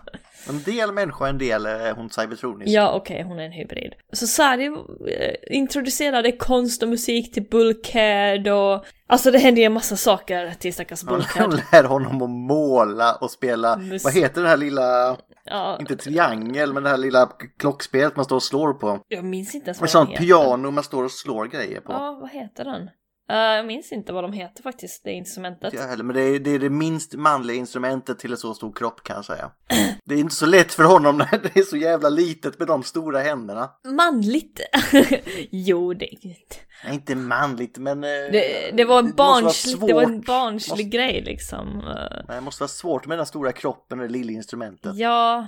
En 0.49 0.63
del 0.63 0.91
människa, 0.91 1.27
en 1.27 1.37
del 1.37 1.65
är 1.65 1.93
hon 1.93 2.09
cybertronisk. 2.09 2.69
Ja, 2.71 2.93
okej, 2.93 3.23
hon 3.23 3.39
är 3.39 3.43
en 3.45 3.51
hybrid. 3.51 3.93
Så 4.13 4.27
Sari 4.27 4.65
eh, 4.65 5.57
introducerade 5.57 6.31
konst 6.31 6.83
och 6.83 6.89
musik 6.89 7.33
till 7.33 7.43
Bulkhead 7.49 8.51
och... 8.53 8.85
Alltså 9.07 9.31
det 9.31 9.37
hände 9.39 9.61
ju 9.61 9.65
en 9.65 9.73
massa 9.73 9.95
saker 9.95 10.53
till 10.59 10.73
stackars 10.73 11.03
Bulkhead. 11.03 11.45
hon 11.45 11.59
lär 11.71 11.83
honom 11.83 12.21
att 12.21 12.29
måla 12.29 13.15
och 13.15 13.31
spela, 13.31 13.75
Mus- 13.77 14.03
vad 14.03 14.13
heter 14.13 14.41
den 14.41 14.49
här 14.49 14.57
lilla, 14.57 15.17
Ja, 15.45 15.77
inte 15.79 15.95
triangel, 15.95 16.73
men 16.73 16.83
det 16.83 16.89
här 16.89 16.97
lilla 16.97 17.29
klockspelet 17.59 18.15
man 18.15 18.25
står 18.25 18.35
och 18.35 18.43
slår 18.43 18.73
på. 18.73 18.99
jag 19.07 19.25
minns 19.25 19.55
inte 19.55 19.67
ens 19.67 19.77
Ett 19.77 19.81
vad 19.81 19.87
de 19.87 19.91
sånt 19.91 20.09
heter. 20.09 20.23
piano 20.23 20.71
man 20.71 20.83
står 20.83 21.03
och 21.03 21.11
slår 21.11 21.45
grejer 21.45 21.79
på. 21.81 21.91
Ja, 21.91 22.17
vad 22.21 22.29
heter 22.29 22.65
den? 22.65 22.89
Eh, 23.29 23.35
jag 23.37 23.65
minns 23.65 23.91
inte 23.91 24.13
vad 24.13 24.23
de 24.23 24.33
heter 24.33 24.63
faktiskt, 24.63 25.03
det 25.03 25.11
instrumentet. 25.11 25.63
Inte 25.73 25.83
jag 25.83 25.89
heller, 25.89 26.03
men 26.03 26.15
det 26.15 26.21
är, 26.21 26.39
det 26.39 26.49
är 26.51 26.59
det 26.59 26.69
minst 26.69 27.13
manliga 27.15 27.57
instrumentet 27.57 28.19
till 28.19 28.31
en 28.31 28.37
så 28.37 28.53
stor 28.53 28.73
kropp 28.73 29.03
kan 29.03 29.15
jag 29.15 29.25
säga. 29.25 29.51
Det 30.05 30.15
är 30.15 30.19
inte 30.19 30.35
så 30.35 30.45
lätt 30.45 30.73
för 30.73 30.83
honom 30.83 31.17
när 31.17 31.39
det 31.43 31.57
är 31.59 31.63
så 31.63 31.77
jävla 31.77 32.09
litet 32.09 32.59
med 32.59 32.67
de 32.67 32.83
stora 32.83 33.19
händerna. 33.19 33.69
Manligt! 33.97 34.59
jo, 35.51 35.93
det 35.93 36.05
är 36.05 36.13
inte... 36.13 36.55
Nej, 36.85 36.93
inte 36.93 37.15
manligt, 37.15 37.77
men... 37.77 38.03
eh, 38.03 38.09
Det, 38.09 38.71
det 38.77 38.85
var 38.85 38.99
en 38.99 39.05
vara 39.05 39.41
barnslig, 39.41 39.87
det 39.87 39.93
var 39.93 40.03
en 40.03 40.21
barnslig 40.21 40.85
Måste- 40.85 40.97
grej 40.97 41.21
liksom. 41.25 41.81
Nej, 42.27 42.35
Det 42.37 42.41
måste 42.41 42.63
vara 42.63 42.67
svårt 42.67 43.07
med 43.07 43.17
den 43.19 43.25
stora 43.25 43.51
kroppen 43.51 43.99
och 43.99 44.07
det 44.07 44.13
lilla 44.13 44.31
instrumentet. 44.31 44.95
Ja, 44.95 45.47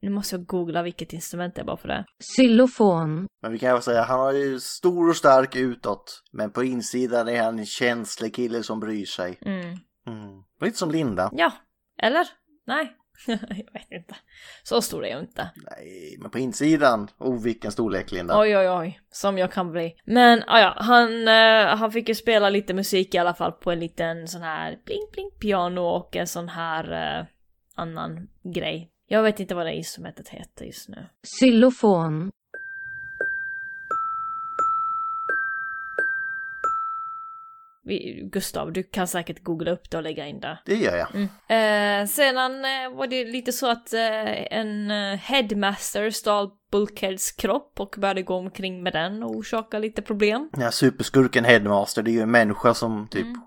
nu 0.00 0.10
måste 0.10 0.36
jag 0.36 0.46
googla 0.46 0.82
vilket 0.82 1.12
instrument 1.12 1.54
det 1.54 1.60
är 1.60 1.64
bara 1.64 1.76
för 1.76 1.88
det. 1.88 2.04
Xylofon. 2.20 3.26
Men 3.42 3.52
vi 3.52 3.58
kan 3.58 3.74
ju 3.74 3.80
säga 3.80 4.02
han 4.02 4.20
har 4.20 4.32
ju 4.32 4.60
stor 4.60 5.08
och 5.08 5.16
stark 5.16 5.56
utåt. 5.56 6.22
Men 6.32 6.50
på 6.50 6.64
insidan 6.64 7.28
är 7.28 7.42
han 7.42 7.58
en 7.58 7.66
känslig 7.66 8.34
kille 8.34 8.62
som 8.62 8.80
bryr 8.80 9.06
sig. 9.06 9.38
Mm. 9.40 9.76
Mm. 10.06 10.42
Lite 10.60 10.78
som 10.78 10.90
Linda. 10.90 11.30
Ja, 11.32 11.52
eller? 12.02 12.28
Nej, 12.66 12.96
jag 13.26 13.72
vet 13.72 13.90
inte. 13.90 14.16
Så 14.62 14.82
stor 14.82 15.04
är 15.04 15.10
jag 15.10 15.20
inte. 15.20 15.50
Nej, 15.56 16.16
men 16.20 16.30
på 16.30 16.38
insidan. 16.38 17.08
Oh, 17.18 17.42
vilken 17.42 17.72
storlek 17.72 18.12
Linda. 18.12 18.40
Oj, 18.40 18.56
oj, 18.56 18.70
oj, 18.70 19.00
som 19.10 19.38
jag 19.38 19.52
kan 19.52 19.72
bli. 19.72 19.94
Men 20.04 20.42
ah, 20.46 20.60
ja, 20.60 20.74
han, 20.76 21.28
eh, 21.28 21.76
han 21.76 21.92
fick 21.92 22.08
ju 22.08 22.14
spela 22.14 22.50
lite 22.50 22.74
musik 22.74 23.14
i 23.14 23.18
alla 23.18 23.34
fall 23.34 23.52
på 23.52 23.70
en 23.70 23.80
liten 23.80 24.28
sån 24.28 24.42
här 24.42 24.78
bling 24.84 25.06
bling 25.12 25.30
piano 25.40 25.80
och 25.80 26.16
en 26.16 26.26
sån 26.26 26.48
här 26.48 26.92
eh, 26.92 27.26
annan 27.74 28.28
grej. 28.54 28.90
Jag 29.08 29.22
vet 29.22 29.40
inte 29.40 29.54
vad 29.54 29.66
det 29.66 29.74
instrumentet 29.74 30.28
heter 30.28 30.64
just 30.64 30.88
nu. 30.88 31.06
Xylofon. 31.38 32.30
Gustav, 38.32 38.72
du 38.72 38.82
kan 38.82 39.08
säkert 39.08 39.42
googla 39.42 39.70
upp 39.70 39.90
det 39.90 39.96
och 39.96 40.02
lägga 40.02 40.26
in 40.26 40.40
det. 40.40 40.58
Det 40.64 40.74
gör 40.74 40.96
jag. 40.96 41.08
Mm. 41.14 42.02
Eh, 42.02 42.08
sedan 42.08 42.64
eh, 42.64 42.96
var 42.96 43.06
det 43.06 43.24
lite 43.24 43.52
så 43.52 43.70
att 43.70 43.92
eh, 43.92 44.52
en 44.58 44.90
eh, 44.90 45.18
headmaster 45.18 46.10
stal 46.10 46.50
Bulkheads 46.72 47.32
kropp 47.32 47.72
och 47.80 47.94
började 47.98 48.22
gå 48.22 48.34
omkring 48.34 48.82
med 48.82 48.92
den 48.92 49.22
och 49.22 49.30
orsaka 49.30 49.78
lite 49.78 50.02
problem. 50.02 50.50
Här 50.52 50.70
superskurken 50.70 51.44
Headmaster, 51.44 52.02
det 52.02 52.10
är 52.10 52.12
ju 52.12 52.20
en 52.20 52.30
människa 52.30 52.74
som 52.74 53.08
typ 53.10 53.26
Mm. 53.26 53.40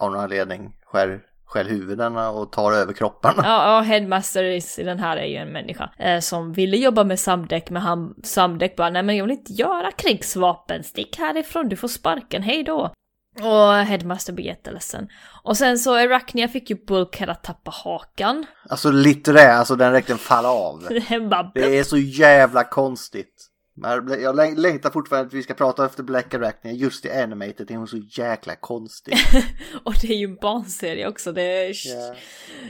av 0.00 0.10
någon 0.12 0.20
anledning 0.20 0.72
skär, 0.84 1.20
skär 1.46 1.64
huvudena 1.64 2.30
och 2.30 2.52
tar 2.52 2.72
över 2.72 2.92
kropparna. 2.92 3.42
Ja, 3.46 3.74
ja 3.74 3.80
headmaster 3.80 4.44
i 4.44 4.84
den 4.84 4.98
här 4.98 5.16
är 5.16 5.26
ju 5.26 5.36
en 5.36 5.52
människa 5.52 5.90
eh, 5.98 6.20
som 6.20 6.52
ville 6.52 6.76
jobba 6.76 7.04
med 7.04 7.20
Samdek 7.20 7.70
men 7.70 7.82
han, 7.82 8.14
Samdek 8.22 8.76
bara 8.76 8.90
nej 8.90 9.02
men 9.02 9.16
jag 9.16 9.24
vill 9.24 9.38
inte 9.38 9.52
göra 9.52 9.90
krigsvapen, 9.90 10.84
stick 10.84 11.18
härifrån, 11.18 11.68
du 11.68 11.76
får 11.76 11.88
sparken, 11.88 12.42
hej 12.42 12.64
då. 12.64 12.92
Och 13.40 13.74
headmaster 13.74 14.32
blir 14.32 14.44
jätteledsen. 14.44 15.08
Och 15.42 15.56
sen 15.56 15.78
så 15.78 15.94
Arachnia 15.94 16.48
fick 16.48 16.70
ju 16.70 16.76
Bulkhead 16.86 17.32
att 17.32 17.44
tappa 17.44 17.70
hakan. 17.70 18.46
Alltså 18.68 18.90
litterärt, 18.90 19.58
alltså 19.58 19.76
den 19.76 19.92
räckte 19.92 20.16
falla 20.16 20.48
av. 20.48 20.80
Det 21.54 21.78
är 21.78 21.84
så 21.84 21.96
jävla 21.96 22.64
konstigt. 22.64 23.53
Jag 23.76 24.36
läng- 24.36 24.56
längtar 24.56 24.90
fortfarande 24.90 25.26
att 25.26 25.32
vi 25.34 25.42
ska 25.42 25.54
prata 25.54 25.84
efter 25.86 26.02
Black 26.02 26.34
Arachnia. 26.34 26.72
Just 26.72 27.04
i 27.04 27.10
Animated 27.10 27.70
är 27.70 27.76
hon 27.76 27.86
så 27.88 27.96
jäkla 27.96 28.56
konstig. 28.56 29.14
Och 29.84 29.94
det 30.02 30.08
är 30.08 30.16
ju 30.16 30.24
en 30.24 30.36
barnserie 30.36 31.08
också. 31.08 31.32
Det. 31.32 31.68
Ja. 31.68 32.14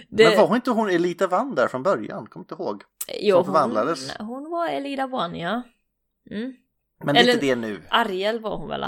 det... 0.09 0.29
Men 0.29 0.39
var 0.39 0.47
hon 0.47 0.57
inte 0.57 0.71
hon 0.71 0.91
Elita 0.91 1.27
Van 1.27 1.55
där 1.55 1.69
från 1.69 1.83
början? 1.83 2.27
Kommer 2.27 2.45
inte 2.45 2.55
ihåg. 2.55 2.83
jo, 3.21 3.37
som 3.37 3.45
förvandlades? 3.45 4.17
Hon, 4.19 4.27
hon 4.27 4.51
var 4.51 4.69
Elida 4.69 5.05
One, 5.05 5.39
ja. 5.39 5.63
Mm. 6.31 6.53
Men 7.05 7.15
det 7.15 7.21
är 7.21 7.23
Eller- 7.23 7.33
inte 7.35 7.47
det 7.47 7.57
nu. 7.57 7.83
Ariel 7.91 8.41
var 8.41 8.57
hon 8.57 8.69
väl? 8.69 8.85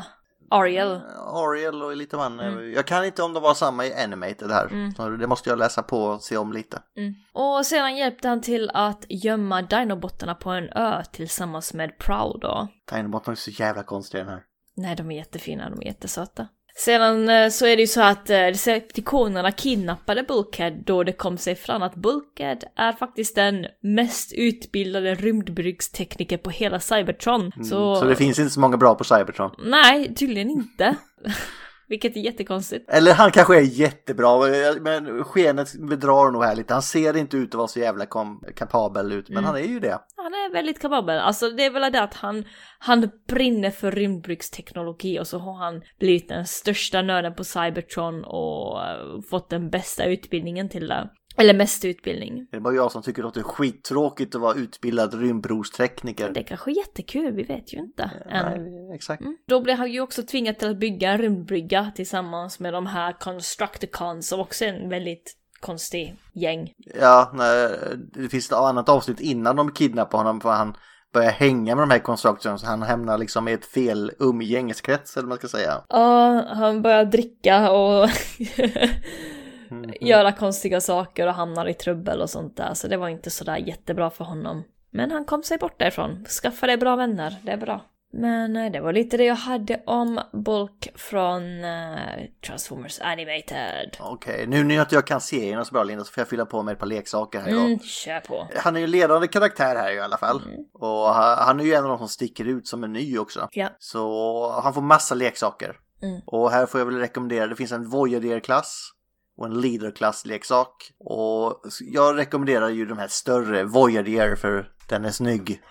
Ariel. 0.51 1.01
Ariel 1.19 1.83
och 1.83 1.93
Elita 1.93 2.17
Van. 2.17 2.41
Mm. 2.41 2.73
Jag 2.73 2.87
kan 2.87 3.05
inte 3.05 3.23
om 3.23 3.33
de 3.33 3.43
var 3.43 3.55
samma 3.55 3.87
i 3.87 3.95
Animated 3.95 4.51
här. 4.51 4.67
Mm. 4.67 5.19
Det 5.19 5.27
måste 5.27 5.51
jag 5.51 5.59
läsa 5.59 5.83
på 5.83 6.05
och 6.05 6.23
se 6.23 6.37
om 6.37 6.53
lite. 6.53 6.83
Mm. 6.97 7.15
Och 7.33 7.67
sedan 7.67 7.97
hjälpte 7.97 8.29
han 8.29 8.41
till 8.41 8.71
att 8.75 9.05
gömma 9.09 9.63
dinobottarna 9.63 10.35
på 10.35 10.51
en 10.51 10.69
ö 10.69 11.03
tillsammans 11.13 11.75
med 11.75 11.99
Proud 11.99 12.41
då. 12.41 12.69
Dinobot 12.93 13.29
är 13.29 13.35
så 13.35 13.51
jävla 13.51 13.83
konstig 13.83 14.21
den 14.21 14.29
här. 14.29 14.43
Nej, 14.77 14.97
de 14.97 15.11
är 15.11 15.17
jättefina, 15.17 15.71
de 15.71 15.81
är 15.81 15.87
jättesöta. 15.87 16.49
Sedan 16.79 17.29
eh, 17.29 17.49
så 17.49 17.67
är 17.67 17.77
det 17.77 17.83
ju 17.83 17.87
så 17.87 18.03
att 18.03 18.31
eh, 18.31 18.37
Decepticonerna 18.37 19.53
kidnappade 19.53 20.23
Bulkhead 20.23 20.71
då 20.71 21.03
det 21.03 21.13
kom 21.13 21.39
sig 21.39 21.55
fram 21.55 21.83
att 21.83 21.95
Bulkhead 21.95 22.59
är 22.77 22.93
faktiskt 22.93 23.35
den 23.35 23.67
mest 23.81 24.33
utbildade 24.33 25.15
rymdbryggstekniker 25.15 26.37
på 26.37 26.51
hela 26.51 26.81
Cybertron. 26.81 27.53
Mm. 27.57 27.65
Så... 27.65 27.97
Så 27.97 28.05
det 28.05 28.17
finns 28.17 28.39
inte 28.39 28.51
så 28.51 28.61
många 28.61 28.77
bra 28.77 28.95
på 28.95 29.05
Cybertron. 29.05 29.51
Nej, 29.65 30.15
tydligen 30.15 30.51
inte. 30.51 30.97
Vilket 31.89 32.17
är 32.17 32.21
jättekonstigt. 32.21 32.91
Eller 32.91 33.13
han 33.15 33.31
kanske 33.31 33.57
är 33.57 33.61
jättebra, 33.61 34.39
men 34.81 35.25
skenet 35.25 35.75
bedrar 35.89 36.31
nog 36.31 36.45
här 36.45 36.57
lite. 36.57 36.73
Han 36.73 36.83
ser 36.83 37.17
inte 37.17 37.37
ut 37.37 37.49
att 37.49 37.55
vara 37.59 37.69
så 37.69 37.79
jävla 37.79 38.07
kom- 38.07 38.45
kapabel 38.57 39.13
ut, 39.13 39.29
men 39.29 39.39
Mm. 39.39 39.45
han 39.45 39.57
är 39.57 39.61
ju 39.67 39.81
det. 39.81 39.99
Han 40.17 40.35
är 40.35 40.53
väldigt 40.53 40.81
kapabel. 40.81 41.19
Alltså 41.19 41.51
det 41.51 41.65
är 41.65 41.71
väl 41.71 41.93
det 41.93 42.03
att 42.03 42.15
han, 42.15 42.45
han 42.79 43.11
brinner 43.29 43.71
för 43.71 43.91
rymdbryggsteknologi 43.93 45.21
och 45.21 45.27
så 45.27 45.39
har 45.39 45.55
han 45.55 45.83
blivit 46.01 46.29
den 46.29 46.47
största 46.47 47.03
nörden 47.03 47.35
på 47.35 47.45
Cybertron 47.45 48.25
och 48.25 48.85
eh, 48.85 49.21
fått 49.31 49.51
den 49.51 49.71
bästa 49.71 50.05
utbildningen 50.05 50.69
till 50.69 50.89
det. 50.89 51.11
Eller 51.39 51.55
mest 51.55 51.85
utbildning. 51.85 52.47
Det 52.51 52.57
är 52.57 52.61
bara 52.61 52.75
jag 52.75 52.93
som 52.93 53.03
tycker 53.03 53.25
att 53.25 53.35
det 53.35 53.41
är 53.41 53.45
skittråkigt 53.45 54.35
att 54.35 54.41
vara 54.41 54.55
utbildad 54.55 55.15
rymdbrorstekniker. 55.15 56.31
Det 56.31 56.41
är 56.41 56.45
kanske 56.45 56.71
är 56.71 56.77
jättekul, 56.77 57.33
vi 57.33 57.43
vet 57.43 57.75
ju 57.75 57.79
inte 57.79 58.11
än. 58.31 58.63
Nej, 58.63 58.97
exakt. 58.97 59.23
Mm. 59.23 59.37
Då 59.49 59.61
blev 59.61 59.77
han 59.77 59.93
ju 59.93 60.01
också 60.01 60.23
tvingad 60.23 60.59
till 60.59 60.71
att 60.71 60.79
bygga 60.79 61.11
en 61.11 61.19
rymdbrygga 61.19 61.93
tillsammans 61.95 62.61
med 62.61 62.73
de 62.73 62.87
här 62.87 63.13
Constructicons 63.13 64.29
som 64.29 64.41
också 64.41 64.65
är 64.65 64.69
en 64.69 64.89
väldigt 64.89 65.37
konstig 65.61 66.17
gäng. 66.35 66.73
Ja, 67.01 67.31
nej, 67.35 67.71
det 68.13 68.29
finns 68.29 68.47
ett 68.47 68.57
annat 68.59 68.89
avsnitt 68.89 69.21
innan 69.21 69.57
de 69.57 69.73
kidnappar 69.73 70.19
honom 70.19 70.41
för 70.41 70.51
han 70.51 70.77
börjar 71.13 71.31
hänga 71.31 71.75
med 71.75 71.83
de 71.83 71.91
här 71.91 71.99
constructions. 71.99 72.65
Han 72.65 72.83
hamnar 72.83 73.19
liksom 73.19 73.49
i 73.49 73.53
ett 73.53 73.67
fel 73.67 74.13
umgängeskrets 74.19 75.17
eller 75.17 75.25
vad 75.25 75.29
man 75.29 75.39
ska 75.39 75.49
säga. 75.49 75.83
Ja, 75.89 76.45
han 76.49 76.83
börjar 76.83 77.05
dricka 77.05 77.71
och 77.71 78.09
Mhm. 79.71 79.93
göra 80.01 80.33
konstiga 80.33 80.81
saker 80.81 81.27
och 81.27 81.35
hamnar 81.35 81.69
i 81.69 81.75
trubbel 81.75 82.21
och 82.21 82.31
sånt 82.31 82.57
där. 82.57 82.75
Så 82.75 82.89
det 82.89 82.97
var 82.97 83.09
inte 83.09 83.31
sådär 83.31 83.57
jättebra 83.57 84.11
för 84.11 84.25
honom. 84.25 84.65
Men 84.91 85.11
han 85.11 85.25
kom 85.25 85.43
sig 85.43 85.59
bort 85.59 85.79
därifrån. 85.79 86.25
Skaffade 86.25 86.77
bra 86.77 86.97
vänner, 86.97 87.37
det 87.43 87.51
är 87.51 87.57
bra. 87.57 87.85
Men 88.13 88.57
eh, 88.57 88.73
det 88.73 88.81
var 88.81 88.93
lite 88.93 89.17
det 89.17 89.25
jag 89.25 89.35
hade 89.35 89.83
om 89.87 90.21
Bulk 90.33 90.89
från 90.95 91.65
eh, 91.65 91.99
Transformers 92.47 93.01
Animated. 93.01 93.97
Okej, 94.01 94.47
nu 94.47 94.65
när 94.65 94.87
jag 94.91 95.07
kan 95.07 95.21
serierna 95.21 95.65
så 95.65 95.73
bra 95.73 95.85
Linda 95.85 96.05
så 96.05 96.13
får 96.13 96.21
jag 96.21 96.29
fylla 96.29 96.47
på 96.47 96.63
med 96.63 96.73
ett 96.73 96.79
par 96.79 96.87
leksaker 96.87 97.41
här 97.41 97.49
idag. 97.49 97.65
Mm, 97.65 97.79
kör 97.79 98.21
på. 98.21 98.49
Han 98.57 98.77
är 98.77 98.81
ju 98.81 98.87
ledande 98.87 99.29
karaktär 99.29 99.77
här 99.77 99.93
i 99.93 100.01
alla 100.01 100.17
fall. 100.17 100.43
Mm. 100.47 100.65
Och 100.73 101.09
han 101.15 101.61
är 101.61 101.65
ju 101.65 101.75
en 101.75 101.85
av 101.85 101.89
de 101.89 101.99
som 101.99 102.09
sticker 102.09 102.45
ut 102.45 102.67
som 102.67 102.85
är 102.85 102.89
ny 102.89 103.19
också. 103.19 103.49
Ja. 103.53 103.69
Så 103.79 104.61
han 104.63 104.75
får 104.75 104.83
massa 104.83 105.15
leksaker. 105.15 105.77
Mm. 106.03 106.21
Och 106.27 106.51
här 106.51 106.67
får 106.67 106.81
jag 106.81 106.87
väl 106.87 106.99
rekommendera, 106.99 107.47
det 107.47 107.57
finns 107.57 107.73
en 107.73 107.89
Voyager-klass 107.89 108.93
och 109.37 109.47
en 109.47 109.61
Leader-klass-leksak. 109.61 110.93
Och 110.99 111.61
jag 111.81 112.17
rekommenderar 112.17 112.69
ju 112.69 112.87
de 112.87 112.99
här 112.99 113.09
större 113.09 113.65
Voyager 113.65 114.37
för 114.37 114.71
den 114.89 115.05
är 115.05 115.11
snygg. 115.11 115.63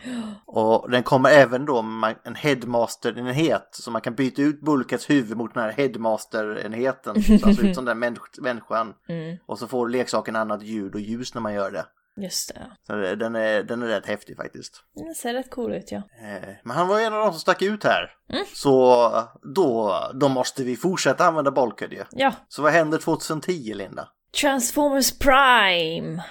Och 0.46 0.92
den 0.92 1.04
kommer 1.04 1.30
även 1.30 1.66
då 1.66 1.82
med 1.82 2.16
en 2.24 2.36
Headmaster-enhet 2.36 3.70
så 3.72 3.92
man 3.92 4.02
kan 4.02 4.16
byta 4.16 4.42
ut 4.42 4.62
Bulkets 4.62 5.10
huvud 5.10 5.38
mot 5.38 5.54
den 5.54 5.64
här 5.64 5.72
Headmaster-enheten. 5.72 7.24
Så 7.24 7.46
han 7.46 7.56
ser 7.56 7.66
ut 7.66 7.76
som 7.76 7.86
den 7.86 8.00
människ- 8.04 8.42
människan. 8.42 8.94
Mm, 9.10 9.38
Och 9.46 9.60
så 9.60 9.68
får 9.68 9.90
leksaken 9.90 10.36
annat 10.36 10.64
ljud 10.64 10.94
och 10.96 11.02
ljus 11.02 11.34
när 11.34 11.42
man 11.42 11.54
gör 11.54 11.72
det. 11.72 11.86
Just 12.18 12.54
det. 12.54 12.72
Så 12.88 12.94
det- 12.96 13.16
den 13.16 13.36
är, 13.36 13.64
den 13.64 13.84
är 13.84 13.88
rätt 13.88 14.06
häftig 14.06 14.38
faktiskt. 14.38 14.84
Det 15.08 15.16
ser 15.16 15.34
rätt 15.34 15.50
cool 15.52 15.74
ut 15.74 15.92
ja. 15.92 15.98
Eh, 15.98 16.50
Men 16.64 16.78
han 16.78 16.88
var 16.88 17.00
en 17.00 17.14
av 17.14 17.20
de 17.20 17.32
som 17.32 17.40
stack 17.40 17.62
ut 17.62 17.84
här. 17.84 18.12
Mm. 18.34 18.46
Så 18.54 19.10
då, 19.56 19.98
då 20.14 20.28
måste 20.30 20.64
vi 20.64 20.76
fortsätta 20.76 21.26
använda 21.26 21.52
ju. 21.94 22.04
Ja. 22.12 22.34
Så 22.48 22.62
vad 22.62 22.72
händer 22.72 22.98
2010 22.98 23.74
Linda? 23.74 24.10
Transformers 24.42 25.20
Prime! 25.20 26.24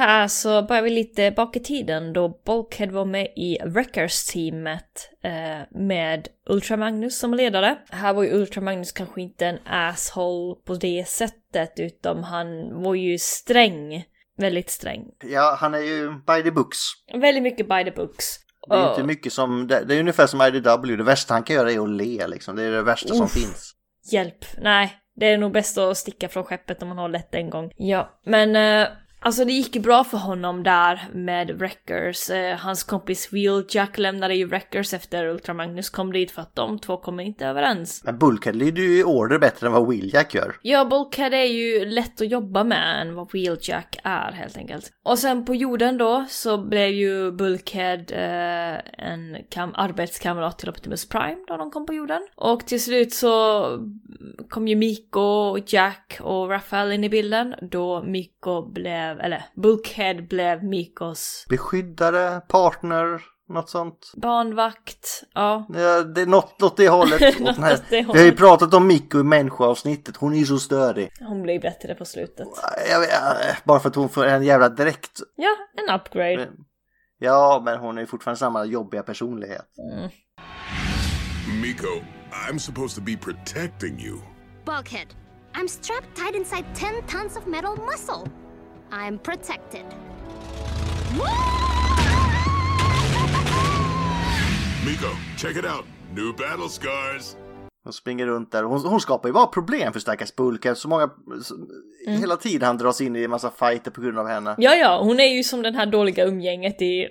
Här 0.00 0.28
så 0.28 0.62
börjar 0.62 0.82
vi 0.82 0.90
lite 0.90 1.30
bak 1.30 1.56
i 1.56 1.60
tiden 1.60 2.12
då 2.12 2.40
Bulkhead 2.46 2.90
var 2.90 3.04
med 3.04 3.26
i 3.36 3.58
Wreckers-teamet 3.64 5.10
eh, 5.24 5.80
med 5.80 6.28
Ultra 6.46 6.76
Magnus 6.76 7.18
som 7.18 7.34
ledare. 7.34 7.78
Här 7.90 8.12
var 8.12 8.22
ju 8.22 8.30
Ultra 8.32 8.60
Magnus 8.60 8.92
kanske 8.92 9.20
inte 9.20 9.46
en 9.46 9.58
asshole 9.66 10.60
på 10.66 10.74
det 10.74 11.08
sättet 11.08 11.72
utan 11.76 12.24
han 12.24 12.82
var 12.82 12.94
ju 12.94 13.18
sträng. 13.18 14.04
Väldigt 14.36 14.70
sträng. 14.70 15.04
Ja, 15.24 15.56
han 15.60 15.74
är 15.74 15.78
ju 15.78 16.10
by 16.26 16.42
the 16.42 16.50
books. 16.50 16.78
Väldigt 17.14 17.42
mycket 17.42 17.68
by 17.68 17.84
the 17.84 17.90
books. 17.90 18.24
Det 18.68 18.74
är 18.74 18.84
Och- 18.84 18.90
inte 18.90 19.02
mycket 19.02 19.32
som, 19.32 19.66
det, 19.66 19.84
det 19.84 19.94
är 19.94 20.00
ungefär 20.00 20.26
som 20.26 20.42
IDW, 20.42 20.96
det 20.96 21.04
värsta 21.04 21.34
han 21.34 21.42
kan 21.42 21.56
göra 21.56 21.72
är 21.72 21.80
att 21.80 21.90
le 21.90 22.26
liksom. 22.26 22.56
Det 22.56 22.62
är 22.62 22.70
det 22.70 22.82
värsta 22.82 23.14
som 23.14 23.24
Uff. 23.26 23.32
finns. 23.32 23.74
Hjälp. 24.12 24.44
Nej, 24.58 24.96
det 25.16 25.26
är 25.26 25.38
nog 25.38 25.52
bäst 25.52 25.78
att 25.78 25.96
sticka 25.96 26.28
från 26.28 26.44
skeppet 26.44 26.82
om 26.82 26.88
man 26.88 26.98
har 26.98 27.08
lätt 27.08 27.34
en 27.34 27.50
gång. 27.50 27.72
Ja, 27.76 28.20
men 28.24 28.56
eh, 28.56 28.88
alltså 29.20 29.44
det 29.44 29.52
gick 29.52 29.76
ju 29.76 29.80
bra 29.82 30.04
för 30.04 30.18
honom 30.18 30.62
där 30.62 31.08
med 31.12 31.50
Wreckers. 31.50 32.30
Eh, 32.30 32.56
hans 32.56 32.82
kompis 32.82 33.32
Wheeljack 33.32 33.98
lämnade 33.98 34.34
ju 34.34 34.44
Wreckers 34.46 34.94
efter 34.94 35.26
Ultra 35.26 35.54
Magnus 35.54 35.90
kom 35.90 36.12
dit 36.12 36.30
för 36.30 36.42
att 36.42 36.54
de 36.54 36.78
två 36.78 36.96
kommer 36.96 37.22
inte 37.22 37.46
överens. 37.46 38.02
Men 38.04 38.18
Bulkhead 38.18 38.52
lyder 38.56 38.82
ju 38.82 38.98
i 39.00 39.04
order 39.04 39.38
bättre 39.38 39.66
än 39.66 39.72
vad 39.72 39.88
Wheeljack 39.88 40.34
gör. 40.34 40.56
Ja, 40.62 40.84
Bulkhead 40.84 41.34
är 41.34 41.44
ju 41.44 41.84
lätt 41.84 42.20
att 42.20 42.30
jobba 42.30 42.64
med 42.64 43.00
än 43.02 43.14
vad 43.14 43.32
Wheeljack 43.32 44.00
är 44.04 44.32
helt 44.32 44.56
enkelt. 44.56 44.92
Och 45.04 45.18
sen 45.18 45.44
på 45.44 45.54
jorden 45.54 45.98
då 45.98 46.26
så 46.28 46.58
blev 46.58 46.88
ju 46.88 47.32
Bulkhead 47.32 48.04
eh, 48.08 48.80
en 49.08 49.36
kam- 49.50 49.72
arbetskamrat 49.74 50.58
till 50.58 50.68
Optimus 50.68 51.08
Prime 51.08 51.44
då 51.48 51.56
de 51.56 51.70
kom 51.70 51.86
på 51.86 51.94
jorden. 51.94 52.26
Och 52.34 52.66
till 52.66 52.82
slut 52.82 53.12
så 53.12 53.66
kom 54.48 54.68
ju 54.68 54.76
Miko 54.76 55.20
och 55.20 55.72
Jack 55.72 56.18
och 56.20 56.50
Raphael 56.50 56.92
in 56.92 57.04
i 57.04 57.08
bilden 57.08 57.54
då 57.70 58.02
Miko 58.02 58.72
blev, 58.72 59.20
eller 59.20 59.44
Bulkhead 59.56 60.14
blev 60.28 60.64
Mikos 60.64 61.46
Beskyddare, 61.48 62.40
partner, 62.40 63.22
något 63.48 63.70
sånt. 63.70 64.12
barnvakt. 64.16 65.22
Ja. 65.34 65.66
Ja, 65.74 66.02
det 66.02 66.20
är 66.20 66.26
något 66.26 66.62
åt 66.62 66.76
det 66.76 66.88
hållet. 66.88 67.22
Åt 67.40 67.56
här. 67.58 67.78
Vi 67.90 68.02
har 68.02 68.24
ju 68.24 68.32
pratat 68.32 68.74
om 68.74 68.86
Mikko 68.86 69.20
i 69.20 69.22
människoavsnittet, 69.22 70.16
hon 70.16 70.32
är 70.34 70.38
ju 70.38 70.46
så 70.46 70.58
störig. 70.58 71.10
Hon 71.20 71.42
blev 71.42 71.60
bättre 71.60 71.94
på 71.94 72.04
slutet. 72.04 72.48
Jag 72.90 73.00
vet, 73.00 73.12
äh, 73.12 73.56
bara 73.64 73.80
för 73.80 73.88
att 73.88 73.94
hon 73.96 74.08
får 74.08 74.24
en 74.26 74.42
jävla 74.42 74.68
dräkt. 74.68 75.20
Ja, 75.36 75.56
en 75.82 75.94
upgrade. 75.94 76.48
Ja, 77.18 77.62
men 77.64 77.78
hon 77.78 77.96
är 77.96 78.00
ju 78.00 78.06
fortfarande 78.06 78.38
samma 78.38 78.64
jobbiga 78.64 79.02
personlighet. 79.02 79.66
Mm. 79.92 80.10
Miko, 81.62 81.86
I'm 82.32 82.58
supposed 82.58 82.94
to 82.94 83.00
be 83.00 83.16
protecting 83.16 83.98
you. 83.98 84.22
Bulkhead. 84.64 85.14
I'm 85.54 85.68
strapped 85.68 86.16
tight 86.16 86.34
inside 86.34 86.64
10 86.74 87.02
tons 87.06 87.36
of 87.36 87.46
metal 87.46 87.76
muscle. 87.76 88.26
I'm 88.92 89.18
protected. 89.18 89.84
Miko, 94.86 95.10
check 95.36 95.56
it 95.56 95.64
out. 95.64 95.84
New 96.14 96.32
battle 96.32 96.68
scars. 96.68 97.36
Hon 97.84 97.92
springer 97.92 98.26
runt 98.26 98.52
där. 98.52 98.62
Hon, 98.62 98.80
hon 98.80 99.00
skapar 99.00 99.28
ju 99.28 99.32
bara 99.32 99.46
problem 99.46 99.92
för 99.92 100.00
stackars 100.00 100.34
Bulkhead. 100.36 100.74
Så 100.74 100.88
många... 100.88 101.10
Så, 101.42 101.54
Hela 102.06 102.36
tiden 102.36 102.66
han 102.66 102.78
dras 102.78 103.00
in 103.00 103.16
i 103.16 103.24
en 103.24 103.30
massa 103.30 103.50
fighter 103.50 103.90
på 103.90 104.00
grund 104.00 104.18
av 104.18 104.26
henne. 104.26 104.54
Ja, 104.58 104.74
ja, 104.74 105.00
hon 105.02 105.20
är 105.20 105.36
ju 105.36 105.42
som 105.42 105.62
den 105.62 105.74
här 105.74 105.86
dåliga 105.86 106.24
umgänget 106.24 106.82
i 106.82 107.08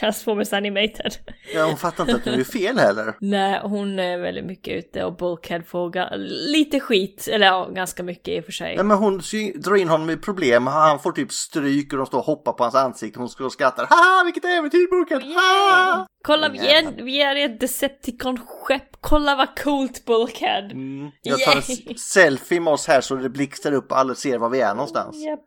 Transformers 0.00 0.52
Animated. 0.52 1.12
Ja, 1.54 1.64
hon 1.64 1.76
fattar 1.76 2.04
inte 2.04 2.14
att 2.16 2.24
det 2.24 2.30
är 2.34 2.44
fel 2.44 2.78
heller. 2.78 3.14
Nej, 3.20 3.60
hon 3.62 3.98
är 3.98 4.18
väldigt 4.18 4.44
mycket 4.44 4.74
ute 4.84 5.04
och 5.04 5.16
Bulkhead 5.16 5.62
får 5.66 6.16
lite 6.52 6.80
skit, 6.80 7.28
eller 7.32 7.46
ja, 7.46 7.68
ganska 7.74 8.02
mycket 8.02 8.28
i 8.28 8.40
och 8.40 8.44
för 8.44 8.52
sig. 8.52 8.76
Nej 8.76 8.84
men 8.84 8.96
hon 8.98 9.20
drar 9.54 9.76
in 9.76 9.88
honom 9.88 10.10
i 10.10 10.16
problem, 10.16 10.66
han 10.66 10.98
får 10.98 11.12
typ 11.12 11.32
stryk 11.32 11.92
och 11.92 11.96
de 11.98 12.06
står 12.06 12.18
och 12.18 12.24
hoppar 12.24 12.52
på 12.52 12.62
hans 12.64 12.74
ansikte, 12.74 13.18
hon 13.18 13.28
står 13.28 13.44
och 13.44 13.52
skrattar. 13.52 13.86
Haha, 13.90 14.24
vilket 14.24 14.44
äventyr 14.44 14.90
Bulkhead! 14.90 15.20
Ha! 15.34 16.06
Kolla, 16.24 16.48
vi 16.48 16.58
är, 16.58 17.02
vi 17.02 17.22
är 17.22 17.36
ett 17.36 17.60
Decepticon-skepp, 17.60 18.96
kolla 19.00 19.36
vad 19.36 19.58
coolt 19.58 20.04
Bulkhead! 20.04 20.64
Mm. 20.72 21.10
Jag 21.22 21.40
tar 21.40 21.52
en 21.52 21.62
Yay. 21.68 21.86
s- 21.94 22.00
selfie 22.12 22.60
med 22.60 22.72
oss 22.72 22.86
här 22.86 23.00
så 23.00 23.14
det 23.14 23.28
blixtrar 23.28 23.72
upp 23.72 23.92
och 23.92 23.98
alla 23.98 24.14
ser 24.14 24.38
var 24.38 24.48
vi 24.50 24.60
är 24.60 24.74
någonstans. 24.74 25.16
Japp. 25.24 25.40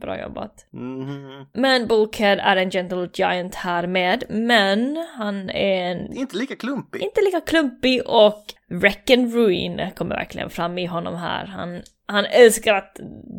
Bra 0.00 0.20
jobbat. 0.20 0.66
Mhm. 0.70 1.46
Men 1.54 1.86
Bulkhead 1.86 2.38
är 2.40 2.56
en 2.56 2.70
Gentle 2.70 3.08
Giant 3.14 3.54
här 3.54 3.86
med, 3.86 4.24
men 4.28 5.06
han 5.16 5.50
är 5.50 5.90
en 5.90 6.12
Inte 6.12 6.36
lika 6.36 6.56
klumpig. 6.56 7.02
inte 7.02 7.20
lika 7.20 7.40
klumpig 7.40 8.02
och 8.06 8.44
Wreck 8.70 9.10
and 9.10 9.34
Ruin 9.34 9.90
kommer 9.96 10.16
verkligen 10.16 10.50
fram 10.50 10.78
i 10.78 10.86
honom 10.86 11.14
här. 11.16 11.46
Han, 11.46 11.82
han 12.06 12.24
älskar 12.24 12.74
att 12.74 12.96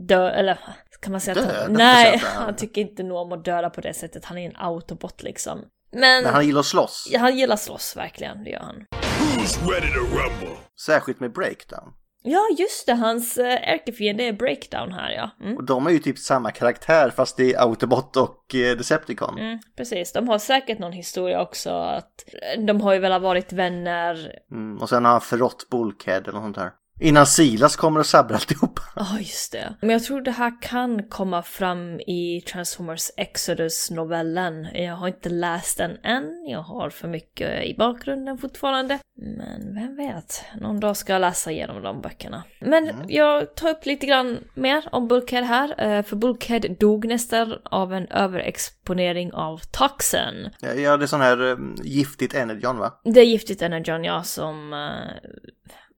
dö, 0.08 0.30
eller 0.30 0.58
kan 1.02 1.12
man 1.12 1.22
säga 1.22 1.40
att 1.42 1.48
Döda, 1.48 1.62
han, 1.64 1.74
Nej, 1.74 2.18
han 2.36 2.56
tycker 2.56 2.82
inte 2.82 3.04
nog 3.04 3.18
om 3.18 3.32
att 3.32 3.46
döda 3.46 3.70
på 3.70 3.82
det 3.82 3.94
sättet. 3.94 4.26
Han 4.26 4.38
är 4.38 4.46
en 4.50 4.56
autobot 4.56 5.24
liksom. 5.24 5.60
Men, 5.92 6.24
Men 6.24 6.34
han 6.34 6.46
gillar 6.46 6.60
att 6.60 6.66
slåss. 6.66 7.10
ja, 7.12 7.20
han 7.20 7.38
gillar 7.38 7.56
slåss 7.56 7.96
verkligen, 7.98 8.44
det 8.44 8.50
gör 8.50 8.60
han. 8.60 8.86
Who's 9.20 9.70
ready 9.72 9.88
to 9.94 10.00
rumble? 10.00 10.58
Särskilt 10.86 11.20
med 11.20 11.32
breakdown. 11.34 11.94
Ja, 12.24 12.42
just 12.58 12.86
det, 12.86 12.94
hans 12.94 13.38
äh, 13.38 13.70
ärkefiende 13.74 14.24
är 14.24 14.34
Breakdown 14.34 14.92
här 14.92 15.12
ja. 15.12 15.30
Mm. 15.42 15.58
Och 15.58 15.64
de 15.64 15.88
är 15.88 15.92
ju 15.92 16.00
typ 16.00 16.18
samma 16.18 16.52
karaktär 16.52 17.10
fast 17.10 17.38
det 17.38 17.54
är 17.54 17.62
Autobot 17.62 18.18
och 18.18 18.56
eh, 18.56 18.78
Decepticon. 18.78 19.38
Mm, 19.40 19.60
precis, 19.78 20.14
de 20.14 20.28
har 20.28 20.38
säkert 20.38 20.80
någon 20.80 20.92
historia 20.92 21.42
också 21.42 21.70
att 21.70 22.26
de 22.68 22.82
har 22.82 22.94
ju 22.94 23.00
väl 23.00 23.22
varit 23.22 23.54
vänner. 23.54 24.40
Mm. 24.52 24.78
Och 24.82 24.90
sen 24.90 25.06
har 25.06 25.12
han 25.12 25.22
förrått 25.22 25.68
Bulkhead 25.72 26.22
eller 26.22 26.32
något 26.32 26.44
sånt 26.44 26.58
här. 26.58 26.72
Innan 27.00 27.26
Silas 27.26 27.76
kommer 27.76 28.00
och 28.00 28.06
sabbar 28.06 28.36
alltihop. 28.36 28.80
Ja, 28.96 29.20
just 29.20 29.52
det. 29.52 29.76
Men 29.82 29.90
jag 29.90 30.04
tror 30.04 30.22
det 30.22 30.32
här 30.32 30.62
kan 30.62 31.04
komma 31.10 31.44
fram 31.44 32.00
i 32.00 32.44
Transformers 32.48 33.12
Exodus-novellen. 33.18 34.68
Jag 34.74 34.96
har 34.96 35.08
inte 35.08 35.30
läst 35.30 35.78
den 35.78 35.98
än, 36.04 36.46
jag 36.50 36.62
har 36.62 36.90
för 36.90 37.08
mycket 37.08 37.64
i 37.64 37.76
bakgrunden 37.78 38.38
fortfarande. 38.38 39.00
Men 39.16 39.76
vem 39.76 39.96
vet, 39.96 40.44
någon 40.62 40.80
dag 40.80 40.98
ska 40.98 41.14
jag 41.14 41.20
läsa 41.20 41.52
igenom 41.52 41.82
de 41.82 42.02
böckerna. 42.02 42.44
Men 42.60 42.92
jag 43.08 43.56
tar 43.56 43.70
upp 43.70 43.86
lite 43.86 44.06
grann 44.06 44.38
mer 44.54 44.90
om 44.92 45.08
Bulkhead 45.08 45.44
här, 45.46 45.76
eh, 45.78 46.04
för 46.04 46.16
Bulkhead 46.16 46.60
dog 46.80 47.08
nästan 47.08 47.54
av 47.64 47.94
en 47.94 48.08
överexponering 48.08 49.34
av 49.34 49.62
toxin. 49.72 50.50
Ja, 50.60 50.74
Ja, 50.74 50.98
det 50.98 51.06
är 51.06 51.08
sån 51.08 51.22
här 51.22 51.52
eh, 51.52 51.58
giftigt 51.84 52.36
Energon 52.36 52.78
va? 52.78 53.00
Det 53.04 53.20
är 53.20 53.26
giftigt 53.26 53.62
energon, 53.62 54.04
ja, 54.04 54.24
som... 54.24 54.74
eh, 54.74 55.30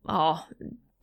ja, 0.08 0.40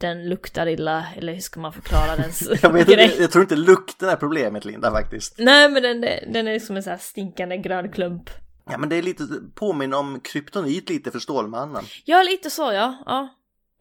den 0.02 0.28
luktar 0.28 0.66
illa, 0.66 1.06
eller 1.16 1.32
hur 1.32 1.40
ska 1.40 1.60
man 1.60 1.72
förklara 1.72 2.16
dens 2.16 2.48
Jag, 2.62 2.72
vet, 2.72 2.86
grej? 2.86 3.16
jag 3.20 3.30
tror 3.30 3.42
inte 3.42 3.56
lukten 3.56 4.08
är 4.08 4.16
problemet 4.16 4.64
Linda 4.64 4.90
faktiskt. 4.90 5.34
Nej 5.38 5.68
men 5.68 5.82
den, 5.82 6.00
den 6.32 6.48
är 6.48 6.58
som 6.58 6.76
en 6.76 6.82
sån 6.82 6.90
här 6.90 6.98
stinkande 6.98 7.56
grön 7.56 7.92
klump. 7.92 8.30
Ja 8.70 8.78
men 8.78 8.88
det 8.88 8.96
är 8.96 9.02
lite 9.02 9.24
påminner 9.54 9.98
om 9.98 10.20
kryptonit 10.20 10.88
lite 10.88 11.10
för 11.10 11.18
Stålmannen. 11.18 11.84
Ja 12.04 12.22
lite 12.22 12.50
så 12.50 12.72
ja, 12.72 13.02
ja. 13.06 13.28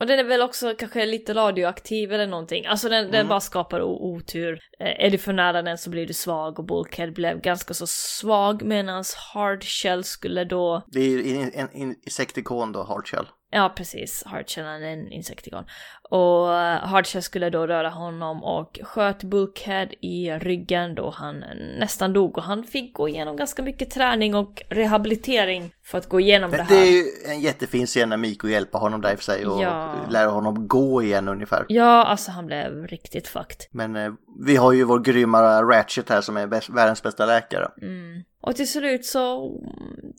Och 0.02 0.08
den 0.08 0.20
är 0.20 0.24
väl 0.24 0.42
också 0.42 0.76
kanske 0.78 1.06
lite 1.06 1.34
radioaktiv 1.34 2.14
eller 2.14 2.28
någonting. 2.28 2.66
Alltså 2.66 2.90
den, 2.90 3.12
den 3.12 3.28
bara 3.28 3.40
skapar 3.40 3.82
otur. 3.82 4.60
Eh, 4.80 5.06
är 5.06 5.10
du 5.10 5.18
för 5.18 5.34
nära 5.34 5.62
den 5.62 5.78
så 5.78 5.90
blir 5.90 6.08
du 6.08 6.14
svag 6.14 6.60
och 6.60 6.66
Bulkhead 6.66 7.12
blev 7.12 7.42
ganska 7.42 7.74
så 7.74 7.88
svag 7.88 8.62
medan 8.62 9.04
Hardshell 9.34 10.04
skulle 10.04 10.44
då 10.44 10.84
Det 10.88 11.00
är 11.00 11.36
en, 11.36 11.52
en, 11.54 11.70
en 11.74 11.96
insektikon 12.06 12.72
då, 12.72 12.84
Hardshell. 12.84 13.26
Ja, 13.54 13.74
precis. 13.76 14.24
Hardshell 14.26 14.66
är 14.66 14.82
en 14.82 15.12
insektikon. 15.12 15.64
Och 16.10 16.54
eh, 16.54 16.80
Hardshell 16.88 17.22
skulle 17.22 17.50
då 17.50 17.68
röra 17.68 17.90
honom 17.90 18.44
och 18.44 18.80
sköt 18.84 19.24
Bulkhead 19.24 19.88
i 20.02 20.32
ryggen 20.32 20.96
då 20.96 21.10
han 21.10 21.44
nästan 21.80 22.14
dog. 22.14 22.38
Och 22.38 22.44
han 22.44 22.64
fick 22.64 22.94
gå 22.94 23.10
igenom 23.10 23.38
ganska 23.38 23.62
mycket 23.62 23.92
träning 23.92 24.36
och 24.36 24.62
rehabilitering 24.70 25.74
för 25.84 25.98
att 25.98 26.10
gå 26.10 26.20
igenom 26.20 26.52
det 26.52 26.58
Men 26.58 26.66
här. 26.66 26.76
det 26.76 26.82
är 26.82 26.92
ju 26.92 27.04
en 27.26 27.40
jättefin 27.42 27.86
scen 27.88 28.10
när 28.10 28.18
Miko 28.18 28.48
hjälper 28.48 28.80
honom 28.80 29.02
där 29.02 29.12
i 29.12 29.16
och 29.16 29.20
för 29.20 29.24
sig 29.26 29.46
och 29.46 29.62
Ja. 29.64 29.96
lär 30.10 30.28
honom 30.28 30.68
gå 30.68 31.04
igen 31.04 31.28
ungefär. 31.28 31.66
Ja, 31.68 32.04
alltså 32.06 32.32
han 32.32 32.46
blev 32.46 32.88
riktigt 32.88 33.28
fucked. 33.28 33.58
Men 33.72 33.96
eh, 33.96 34.12
vi 34.46 34.56
har 34.56 34.72
ju 34.72 34.84
vår 34.84 35.00
grymma 35.00 35.62
Ratchet 35.64 36.10
här 36.10 36.22
som 36.22 36.38
är 36.38 36.48
bäst, 36.48 36.70
världens 36.70 37.04
bästa 37.04 37.26
läkare. 37.26 37.68
Mm. 37.82 38.24
Och 38.42 38.56
till 38.56 38.72
slut 38.72 39.06
så 39.06 39.52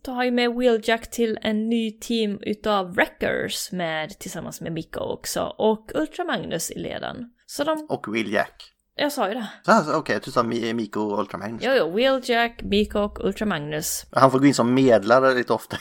tar 0.03 0.13
han 0.15 0.25
ju 0.25 0.31
med 0.31 0.55
Wheeljack 0.55 1.11
till 1.11 1.39
en 1.43 1.69
ny 1.69 1.91
team 2.01 2.39
utav 2.43 2.95
Wreckers 2.95 3.73
med, 3.73 4.19
tillsammans 4.19 4.61
med 4.61 4.73
Miko 4.73 5.01
också 5.01 5.55
och 5.59 5.91
Ultra 5.95 6.25
Magnus 6.25 6.71
i 6.71 6.79
leden. 6.79 7.17
Så 7.47 7.65
de, 7.65 7.87
Och 7.89 8.15
Will 8.15 8.33
Jack. 8.33 8.73
jag 8.97 9.13
sa 9.13 9.29
ju 9.29 9.35
det. 9.35 9.47
Här, 9.67 9.97
Okej, 9.97 10.21
du 10.25 10.31
sa 10.31 10.43
Mi- 10.43 10.75
Miko 10.75 11.01
och 11.01 11.19
Ultraman. 11.21 11.59
Jo, 11.63 11.73
jo, 11.79 11.91
Wheeljack, 11.97 12.63
Miko 12.63 12.99
och 12.99 13.25
Ultra 13.25 13.47
Magnus. 13.47 14.07
Han 14.13 14.31
får 14.31 14.39
gå 14.39 14.47
in 14.47 14.55
som 14.55 14.75
medlare 14.75 15.35
lite 15.35 15.53
ofta. 15.53 15.77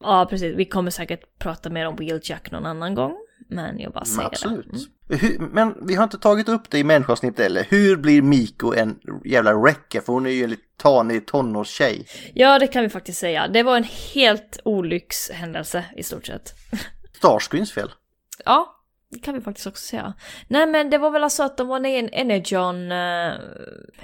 Ja, 0.00 0.26
precis. 0.30 0.56
Vi 0.56 0.64
kommer 0.64 0.90
säkert 0.90 1.38
prata 1.38 1.70
mer 1.70 1.86
om 1.86 1.96
Wheeljack 1.96 2.50
någon 2.50 2.66
annan 2.66 2.94
gång. 2.94 3.14
Men 3.48 3.78
jag 3.78 3.92
bara 3.92 4.00
Men 4.00 4.06
säger 4.06 4.28
absolut. 4.28 4.66
det. 4.72 5.14
Mm. 5.14 5.20
Hur, 5.20 5.38
men 5.38 5.86
vi 5.86 5.94
har 5.94 6.04
inte 6.04 6.18
tagit 6.18 6.48
upp 6.48 6.70
det 6.70 6.78
i 6.78 6.84
människoavsnitt 6.84 7.40
eller 7.40 7.66
Hur 7.68 7.96
blir 7.96 8.22
Miko 8.22 8.74
en 8.74 8.98
jävla 9.24 9.54
wrecker? 9.54 10.00
För 10.00 10.12
hon 10.12 10.26
är 10.26 10.30
ju 10.30 10.44
en 10.44 10.50
lite 10.50 10.62
tanig 10.76 11.26
tonårstjej. 11.26 12.06
Ja, 12.34 12.58
det 12.58 12.66
kan 12.66 12.82
vi 12.82 12.88
faktiskt 12.88 13.18
säga. 13.18 13.48
Det 13.48 13.62
var 13.62 13.76
en 13.76 13.86
helt 14.14 14.60
olyckshändelse 14.64 15.84
i 15.96 16.02
stort 16.02 16.26
sett. 16.26 16.54
Starscreens 17.16 17.72
fel. 17.72 17.90
Ja, 18.44 18.77
det 19.10 19.18
kan 19.18 19.34
vi 19.34 19.40
faktiskt 19.40 19.66
också 19.66 19.86
säga. 19.86 20.14
Nej, 20.48 20.66
men 20.66 20.90
det 20.90 20.98
var 20.98 21.10
väl 21.10 21.24
alltså 21.24 21.42
att 21.42 21.56
de 21.56 21.68
var 21.68 21.80
nere 21.80 21.92
i 21.92 21.98
en 21.98 22.08
Energon... 22.12 22.92
Uh, 22.92 23.34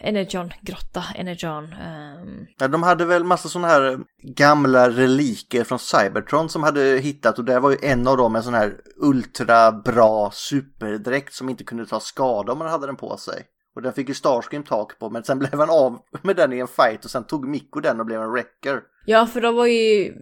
Energon-grotta. 0.00 1.04
Energon... 1.14 1.72
ehm, 1.72 2.46
Ja, 2.58 2.68
de 2.68 2.82
hade 2.82 3.04
väl 3.04 3.24
massa 3.24 3.48
sådana 3.48 3.68
här 3.68 3.98
gamla 4.22 4.90
reliker 4.90 5.64
från 5.64 5.78
Cybertron 5.78 6.48
som 6.48 6.62
hade 6.62 6.80
hittat 6.80 7.38
och 7.38 7.44
där 7.44 7.60
var 7.60 7.70
ju 7.70 7.76
en 7.82 8.08
av 8.08 8.16
dem 8.16 8.36
en 8.36 8.42
sån 8.42 8.54
här 8.54 8.74
ultra 8.96 9.72
bra 9.72 10.30
superdräkt 10.32 11.34
som 11.34 11.48
inte 11.48 11.64
kunde 11.64 11.86
ta 11.86 12.00
skada 12.00 12.52
om 12.52 12.58
man 12.58 12.68
hade 12.68 12.86
den 12.86 12.96
på 12.96 13.16
sig. 13.16 13.46
Och 13.76 13.82
den 13.82 13.92
fick 13.92 14.08
ju 14.08 14.14
Starscream 14.14 14.62
tak 14.62 14.98
på 14.98 15.10
men 15.10 15.24
sen 15.24 15.38
blev 15.38 15.60
han 15.60 15.70
av 15.70 15.98
med 16.22 16.36
den 16.36 16.52
i 16.52 16.58
en 16.58 16.68
fight 16.68 17.04
och 17.04 17.10
sen 17.10 17.24
tog 17.24 17.48
Mikko 17.48 17.80
den 17.80 18.00
och 18.00 18.06
blev 18.06 18.22
en 18.22 18.30
wrecker. 18.30 18.80
Ja, 19.06 19.26
för 19.26 19.40
de 19.40 19.54
var 19.54 19.66
ju 19.66 19.72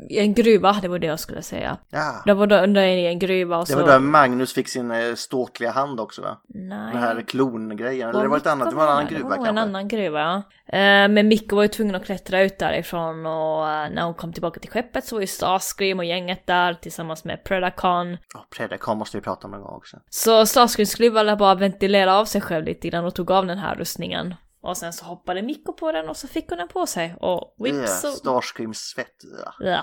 i 0.08 0.18
en 0.18 0.34
gruva, 0.34 0.76
det 0.82 0.88
var 0.88 0.98
det 0.98 1.06
jag 1.06 1.20
skulle 1.20 1.42
säga. 1.42 1.76
Ja, 1.90 2.22
De 2.26 2.38
var 2.38 2.46
då 2.46 2.56
under 2.56 2.82
i 2.82 3.06
en 3.06 3.18
gruva 3.18 3.56
och 3.58 3.66
det 3.66 3.72
så... 3.72 3.78
var 3.78 3.86
där 3.86 3.98
Magnus 3.98 4.52
fick 4.52 4.68
sin 4.68 4.90
eh, 4.90 5.14
ståtliga 5.14 5.70
hand 5.70 6.00
också 6.00 6.22
va? 6.22 6.36
Nej. 6.48 6.92
Den 6.92 7.02
här 7.02 7.20
klongrejen, 7.22 8.08
eller 8.08 8.22
det 8.22 8.28
var 8.28 8.36
ett 8.36 8.46
annat, 8.46 8.70
det 8.70 8.76
var 8.76 8.84
en 8.84 8.88
annan 8.92 9.04
det? 9.06 9.14
gruva 9.14 9.22
Det 9.22 9.28
var 9.28 9.36
kanske. 9.36 9.50
en 9.50 9.58
annan 9.68 9.88
gruva, 9.88 10.20
ja. 10.20 10.36
Eh, 10.78 11.08
Men 11.08 11.28
Mikko 11.28 11.56
var 11.56 11.62
ju 11.62 11.68
tvungen 11.68 11.94
att 11.94 12.04
klättra 12.04 12.42
ut 12.42 12.58
därifrån 12.58 13.26
och 13.26 13.68
eh, 13.70 13.90
när 13.90 14.02
hon 14.02 14.14
kom 14.14 14.32
tillbaka 14.32 14.60
till 14.60 14.70
skeppet 14.70 15.04
så 15.04 15.16
var 15.16 15.20
ju 15.20 15.26
Starscream 15.26 15.98
och 15.98 16.04
gänget 16.04 16.46
där 16.46 16.74
tillsammans 16.74 17.24
med 17.24 17.44
Predacon. 17.44 18.12
Oh, 18.12 18.40
Predacon 18.56 18.98
måste 18.98 19.16
vi 19.16 19.20
prata 19.20 19.46
om 19.46 19.50
någon 19.50 19.62
gång 19.62 19.74
också. 19.76 19.96
Så 20.10 20.46
Starscream 20.46 20.86
skulle 20.86 21.10
väl 21.10 21.36
bara 21.36 21.54
ventilera 21.54 22.16
av 22.18 22.24
sig 22.24 22.40
själv 22.40 22.64
lite 22.64 22.88
grann 22.88 23.04
och 23.04 23.14
tog 23.14 23.30
av 23.30 23.46
den 23.46 23.58
här 23.58 23.74
rustningen. 23.74 24.34
Och 24.62 24.76
sen 24.76 24.92
så 24.92 25.04
hoppade 25.04 25.42
Mikko 25.42 25.72
på 25.72 25.92
den 25.92 26.08
och 26.08 26.16
så 26.16 26.28
fick 26.28 26.48
hon 26.48 26.58
den 26.58 26.68
på 26.68 26.86
sig 26.86 27.14
och 27.20 27.66
Yeah, 27.66 27.80
whips 27.80 28.00
så... 28.00 28.08
Starscreams 28.08 28.78
svett. 28.78 29.16
Ja. 29.60 29.82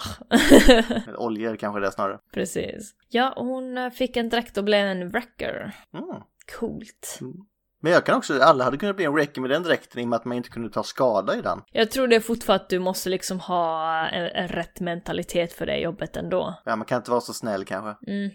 Oljor 1.17 1.55
kanske 1.55 1.79
det 1.79 1.87
är 1.87 1.91
snarare. 1.91 2.19
Precis. 2.33 2.93
Ja, 3.09 3.33
hon 3.37 3.77
eh, 3.77 3.89
fick 3.89 4.17
en 4.17 4.29
dräkt 4.29 4.57
och 4.57 4.63
blev 4.63 4.85
en 4.87 5.09
wrecker. 5.09 5.75
Mm. 5.93 6.21
Coolt. 6.59 7.19
Men 7.81 7.91
jag 7.91 8.05
kan 8.05 8.17
också, 8.17 8.41
alla 8.41 8.63
hade 8.63 8.77
kunnat 8.77 8.95
bli 8.95 9.05
en 9.05 9.13
wrecker 9.13 9.41
med 9.41 9.49
den 9.49 9.63
dräkten 9.63 10.01
i 10.01 10.03
och 10.05 10.07
med 10.09 10.17
att 10.17 10.25
man 10.25 10.37
inte 10.37 10.49
kunde 10.49 10.69
ta 10.69 10.83
skada 10.83 11.35
i 11.37 11.41
den. 11.41 11.61
Jag 11.71 11.91
tror 11.91 12.07
det 12.07 12.15
är 12.15 12.19
fortfarande 12.19 12.63
att 12.63 12.69
du 12.69 12.79
måste 12.79 13.09
liksom 13.09 13.39
ha 13.39 13.93
en, 14.07 14.25
en 14.25 14.47
rätt 14.47 14.79
mentalitet 14.79 15.53
för 15.53 15.65
det 15.65 15.77
jobbet 15.77 16.17
ändå. 16.17 16.61
Ja, 16.65 16.75
man 16.75 16.85
kan 16.85 16.97
inte 16.97 17.11
vara 17.11 17.21
så 17.21 17.33
snäll 17.33 17.65
kanske. 17.65 18.11
Mm. 18.11 18.29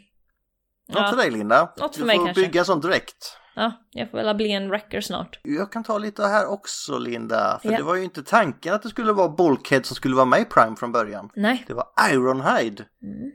Något 0.88 0.96
Ja. 1.02 1.08
för 1.10 1.16
dig 1.16 1.30
Linda. 1.30 1.72
Något 1.78 1.94
för 1.94 2.00
du 2.00 2.06
mig 2.06 2.16
får 2.16 2.24
kanske. 2.26 2.42
bygga 2.42 2.60
en 2.60 2.64
sån 2.66 2.80
dräkt. 2.80 3.38
Ja, 3.54 3.72
jag 3.90 4.10
får 4.10 4.18
väl 4.18 4.36
bli 4.36 4.52
en 4.52 4.68
wrecker 4.68 5.00
snart. 5.00 5.40
Jag 5.42 5.72
kan 5.72 5.84
ta 5.84 5.98
lite 5.98 6.22
här 6.26 6.46
också 6.46 6.98
Linda. 6.98 7.58
För 7.62 7.70
Ja. 7.70 7.76
det 7.76 7.82
var 7.82 7.94
ju 7.94 8.04
inte 8.04 8.22
tanken 8.22 8.74
att 8.74 8.82
det 8.82 8.88
skulle 8.88 9.12
vara 9.12 9.28
Bulkhead 9.28 9.82
som 9.84 9.96
skulle 9.96 10.14
vara 10.16 10.26
med 10.26 10.40
i 10.40 10.44
Prime 10.44 10.76
från 10.76 10.92
början. 10.92 11.30
Nej. 11.34 11.64
Det 11.66 11.74
var 11.74 11.86
Ironhide. 12.10 12.84
Mm. 13.02 13.32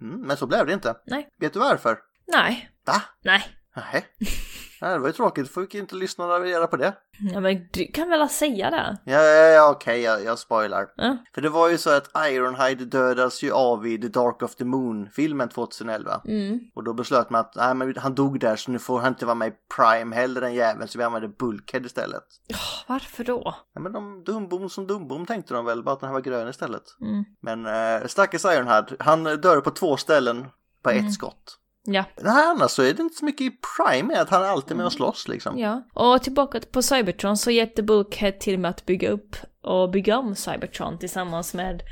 Mm, 0.00 0.20
men 0.26 0.36
så 0.36 0.46
blev 0.46 0.66
det 0.66 0.72
inte. 0.72 0.94
Nej. 1.06 1.28
Vet 1.40 1.52
du 1.52 1.58
varför? 1.58 1.98
Nej. 2.26 2.70
Va? 2.86 3.02
Nej. 3.24 3.44
Nej. 3.76 4.06
Nej, 4.80 4.92
det 4.92 4.98
var 4.98 5.06
ju 5.06 5.12
tråkigt, 5.12 5.50
får 5.50 5.66
vi 5.72 5.78
inte 5.78 5.94
lyssna 5.94 6.24
reda 6.24 6.66
på 6.66 6.76
det. 6.76 6.94
Ja, 7.32 7.40
men 7.40 7.68
du 7.72 7.86
kan 7.86 8.08
väl 8.08 8.28
säga 8.28 8.70
det? 8.70 8.98
Ja, 9.04 9.22
ja, 9.22 9.46
ja 9.46 9.70
okej, 9.70 10.00
jag, 10.00 10.24
jag 10.24 10.38
spoilar. 10.38 10.86
Ja. 10.96 11.16
För 11.34 11.40
det 11.40 11.48
var 11.48 11.68
ju 11.68 11.78
så 11.78 11.90
att 11.90 12.10
Ironhide 12.30 12.84
dödas 12.84 13.42
ju 13.42 13.52
av 13.52 13.86
i 13.86 13.98
The 14.00 14.08
Dark 14.08 14.42
of 14.42 14.54
the 14.54 14.64
Moon-filmen 14.64 15.48
2011. 15.48 16.20
Mm. 16.24 16.60
Och 16.74 16.84
då 16.84 16.92
beslöt 16.94 17.30
man 17.30 17.40
att 17.40 17.54
nej, 17.56 17.74
men 17.74 17.94
han 17.96 18.14
dog 18.14 18.40
där 18.40 18.56
så 18.56 18.70
nu 18.70 18.78
får 18.78 18.98
han 18.98 19.08
inte 19.08 19.26
vara 19.26 19.34
med 19.34 19.48
i 19.48 19.52
Prime 19.76 20.16
heller 20.16 20.40
den 20.40 20.54
jäveln 20.54 20.88
så 20.88 20.98
vi 20.98 21.04
använder 21.04 21.28
Bulkhead 21.28 21.80
istället. 21.86 22.24
Åh, 22.50 22.56
Varför 22.86 23.24
då? 23.24 23.54
Ja, 23.74 23.80
men 23.80 23.92
de 23.92 24.24
dumbom 24.24 24.70
som 24.70 24.86
dumbom 24.86 25.26
tänkte 25.26 25.54
de 25.54 25.64
väl, 25.64 25.82
bara 25.82 25.92
att 25.92 26.00
den 26.00 26.08
här 26.08 26.14
var 26.14 26.20
grön 26.20 26.48
istället. 26.48 26.82
Mm. 27.00 27.24
Men 27.40 27.66
äh, 28.02 28.06
stackars 28.06 28.44
Ironhide, 28.44 28.96
han 28.98 29.26
eh, 29.26 29.32
dör 29.32 29.60
på 29.60 29.70
två 29.70 29.96
ställen 29.96 30.46
på 30.82 30.90
Mm. 30.90 31.06
ett 31.06 31.14
skott. 31.14 31.58
Ja. 31.90 32.04
Nej, 32.22 32.44
annars 32.46 32.70
så 32.70 32.82
är 32.82 32.94
det 32.94 33.02
inte 33.02 33.16
så 33.16 33.24
mycket 33.24 33.40
i 33.40 33.50
Prime 33.76 34.02
med 34.02 34.20
att 34.20 34.30
han 34.30 34.42
är 34.42 34.46
alltid 34.46 34.76
med 34.76 34.86
och 34.86 34.92
slåss 34.92 35.28
liksom. 35.28 35.58
Ja, 35.58 35.82
och 35.94 36.22
tillbaka 36.22 36.60
på 36.72 36.82
Cybertron 36.82 37.36
så 37.36 37.50
hjälpte 37.50 37.82
Bulkhead 37.82 38.32
till 38.32 38.58
med 38.58 38.70
att 38.70 38.86
bygga 38.86 39.10
upp 39.10 39.36
och 39.62 39.90
bygga 39.90 40.18
om 40.18 40.34
Cybertron 40.34 40.98
tillsammans 40.98 41.54
med 41.54 41.82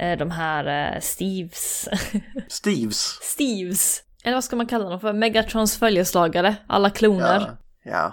eh, 0.00 0.18
de 0.18 0.30
här 0.30 0.94
eh, 0.94 1.00
Steves. 1.00 1.88
Steves. 2.48 3.18
Steves! 3.22 4.02
Eller 4.24 4.34
vad 4.34 4.44
ska 4.44 4.56
man 4.56 4.66
kalla 4.66 4.88
dem 4.88 5.00
för? 5.00 5.12
Megatrons 5.12 5.76
följeslagare, 5.78 6.56
alla 6.66 6.90
kloner. 6.90 7.40
Ja, 7.40 7.58
ja, 7.84 8.12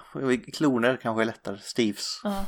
kloner 0.54 0.98
kanske 1.02 1.24
är 1.24 1.26
lättare. 1.26 1.58
Steves. 1.62 2.22
Ja. 2.24 2.46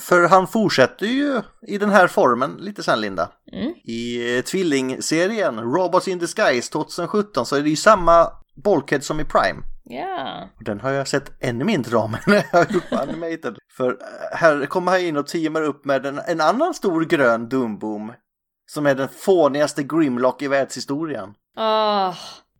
För 0.00 0.28
han 0.28 0.46
fortsätter 0.46 1.06
ju 1.06 1.42
i 1.66 1.78
den 1.78 1.90
här 1.90 2.06
formen 2.06 2.56
lite 2.58 2.82
sen 2.82 3.00
Linda. 3.00 3.32
Mm. 3.52 3.74
I 3.84 4.36
eh, 4.36 4.44
tvillingserien 4.44 5.60
Robots 5.60 6.08
in 6.08 6.18
Disguise 6.18 6.72
2017 6.72 7.46
så 7.46 7.56
är 7.56 7.62
det 7.62 7.70
ju 7.70 7.76
samma 7.76 8.32
Bulkhead 8.64 9.00
som 9.00 9.20
i 9.20 9.24
Prime. 9.24 9.62
Ja. 9.84 10.48
Och 10.56 10.64
Den 10.64 10.80
har 10.80 10.90
jag 10.90 11.08
sett 11.08 11.32
ännu 11.40 11.64
mindre 11.64 11.96
om 11.96 12.14
än 12.26 12.32
jag 12.32 12.42
har 12.52 12.72
gjort 12.72 12.90
på 12.90 12.96
Animated. 12.96 13.58
För 13.76 13.90
eh, 13.90 13.96
här 14.36 14.66
kommer 14.66 14.92
han 14.92 15.00
in 15.00 15.16
och 15.16 15.26
teamar 15.26 15.62
upp 15.62 15.84
med 15.84 16.06
en, 16.06 16.18
en 16.18 16.40
annan 16.40 16.74
stor 16.74 17.04
grön 17.04 17.48
Dumboom. 17.48 18.12
Som 18.66 18.86
är 18.86 18.94
den 18.94 19.08
fånigaste 19.08 19.82
Grimlock 19.82 20.42
i 20.42 20.48
världshistorien. 20.48 21.34
Ah, 21.56 22.14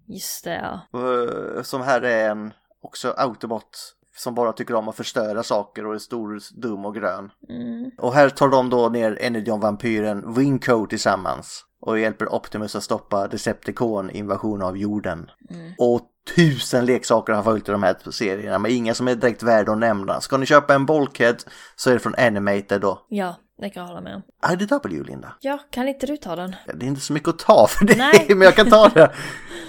just 0.07 0.44
det 0.44 0.55
ja. 0.55 1.62
Som 1.62 1.83
här 1.83 2.03
är 2.03 2.31
en 2.31 2.53
också 2.83 3.14
Autobot 3.16 3.94
som 4.16 4.35
bara 4.35 4.53
tycker 4.53 4.75
om 4.75 4.88
att 4.88 4.96
förstöra 4.96 5.42
saker 5.42 5.87
och 5.87 5.94
är 5.94 5.99
stor, 5.99 6.40
dum 6.61 6.85
och 6.85 6.94
grön. 6.94 7.31
Mm. 7.49 7.90
Och 7.99 8.14
här 8.14 8.29
tar 8.29 8.49
de 8.49 8.70
då 8.70 8.88
ner 8.88 9.18
Energon-vampyren 9.20 10.35
Winco 10.35 10.87
tillsammans 10.87 11.64
och 11.81 11.99
hjälper 11.99 12.35
Optimus 12.35 12.77
att 12.77 12.83
stoppa 12.83 13.29
Decepticon-invasion 13.29 14.62
av 14.62 14.79
jorden. 14.79 15.31
Och 15.79 16.01
tusen 16.35 16.87
leksaker 16.87 17.33
har 17.33 17.42
följt 17.42 17.68
i 17.68 17.73
de 17.73 17.83
här 17.83 18.11
serierna, 18.11 18.59
men 18.59 18.70
inga 18.70 18.94
som 18.94 19.09
är 19.09 19.14
direkt 19.14 19.42
värda 19.42 19.73
att 19.73 19.79
nämna. 19.79 20.20
Ska 20.20 20.37
ni 20.37 20.46
köpa 20.46 20.75
en 20.75 20.87
Bulkhead 20.87 21.37
så 21.77 21.90
är 21.90 21.94
det 21.94 22.01
från 22.01 22.14
Animated 22.14 22.81
då. 22.81 23.07
Ja, 23.09 23.35
det 23.61 23.70
kan 23.70 23.81
jag 23.81 23.88
hålla 23.88 24.01
med 24.01 24.14
om. 24.14 24.23
IDW, 24.53 25.03
Linda. 25.05 25.33
Ja, 25.40 25.59
kan 25.70 25.88
inte 25.88 26.07
du 26.07 26.16
ta 26.16 26.37
den? 26.37 26.57
Det 26.75 26.85
är 26.87 26.88
inte 26.88 27.01
så 27.01 27.12
mycket 27.12 27.29
att 27.29 27.38
ta 27.38 27.66
för 27.68 27.85
det, 27.85 27.96
Nej. 27.96 28.27
men 28.29 28.40
jag 28.40 28.55
kan 28.57 28.70
ta 28.70 28.88
det. 28.88 29.11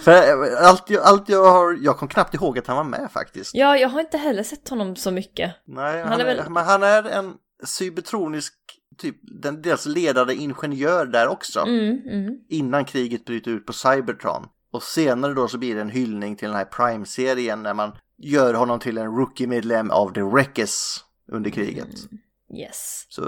För 0.04 0.12
allt, 0.64 0.90
jag- 0.90 1.04
allt 1.04 1.30
jag 1.30 1.52
har, 1.52 1.78
jag 1.82 1.98
kom 1.98 2.08
knappt 2.08 2.34
ihåg 2.34 2.60
att 2.60 2.68
han 2.68 2.78
var 2.78 2.84
med 2.84 3.10
faktiskt. 3.14 3.56
Ja, 3.56 3.78
jag 3.78 3.90
har 3.90 4.00
inte 4.00 4.18
heller 4.18 4.44
sett 4.44 4.70
honom 4.70 4.96
så 4.96 5.12
mycket. 5.12 5.54
Nej, 5.66 6.00
Han 6.02 6.12
han, 6.12 6.22
är 6.22 6.26
väl- 6.26 6.50
men 6.50 6.66
han 6.66 6.84
är 6.84 7.04
en 7.04 7.34
cybertronisk, 7.64 8.54
typ, 8.98 9.16
den, 9.22 9.62
deras 9.62 9.86
ledande 9.86 10.34
ingenjör 10.36 11.06
där 11.06 11.28
också. 11.28 11.60
Mm, 11.60 11.98
mm. 12.12 12.38
Innan 12.50 12.86
kriget 12.86 13.26
bryter 13.26 13.52
ut 13.52 13.66
på 13.66 13.74
Cybertron. 13.74 14.46
Och 14.74 14.84
senare 14.84 15.34
då 15.34 15.48
så 15.48 15.58
blir 15.58 15.76
det 15.76 15.82
en 15.82 15.90
hyllning 15.90 16.36
till 16.36 16.48
den 16.48 16.58
här 16.58 16.66
Prime-serien 16.66 17.64
när 17.64 17.74
man 17.74 17.92
gör 18.18 18.54
honom 18.54 18.80
till 18.80 18.98
en 18.98 19.16
rookie-medlem 19.16 19.92
av 19.92 20.14
The 20.14 20.22
Wreckers 20.22 21.04
under 21.32 21.50
kriget. 21.50 21.88
Yes. 22.54 23.06
Så 23.10 23.22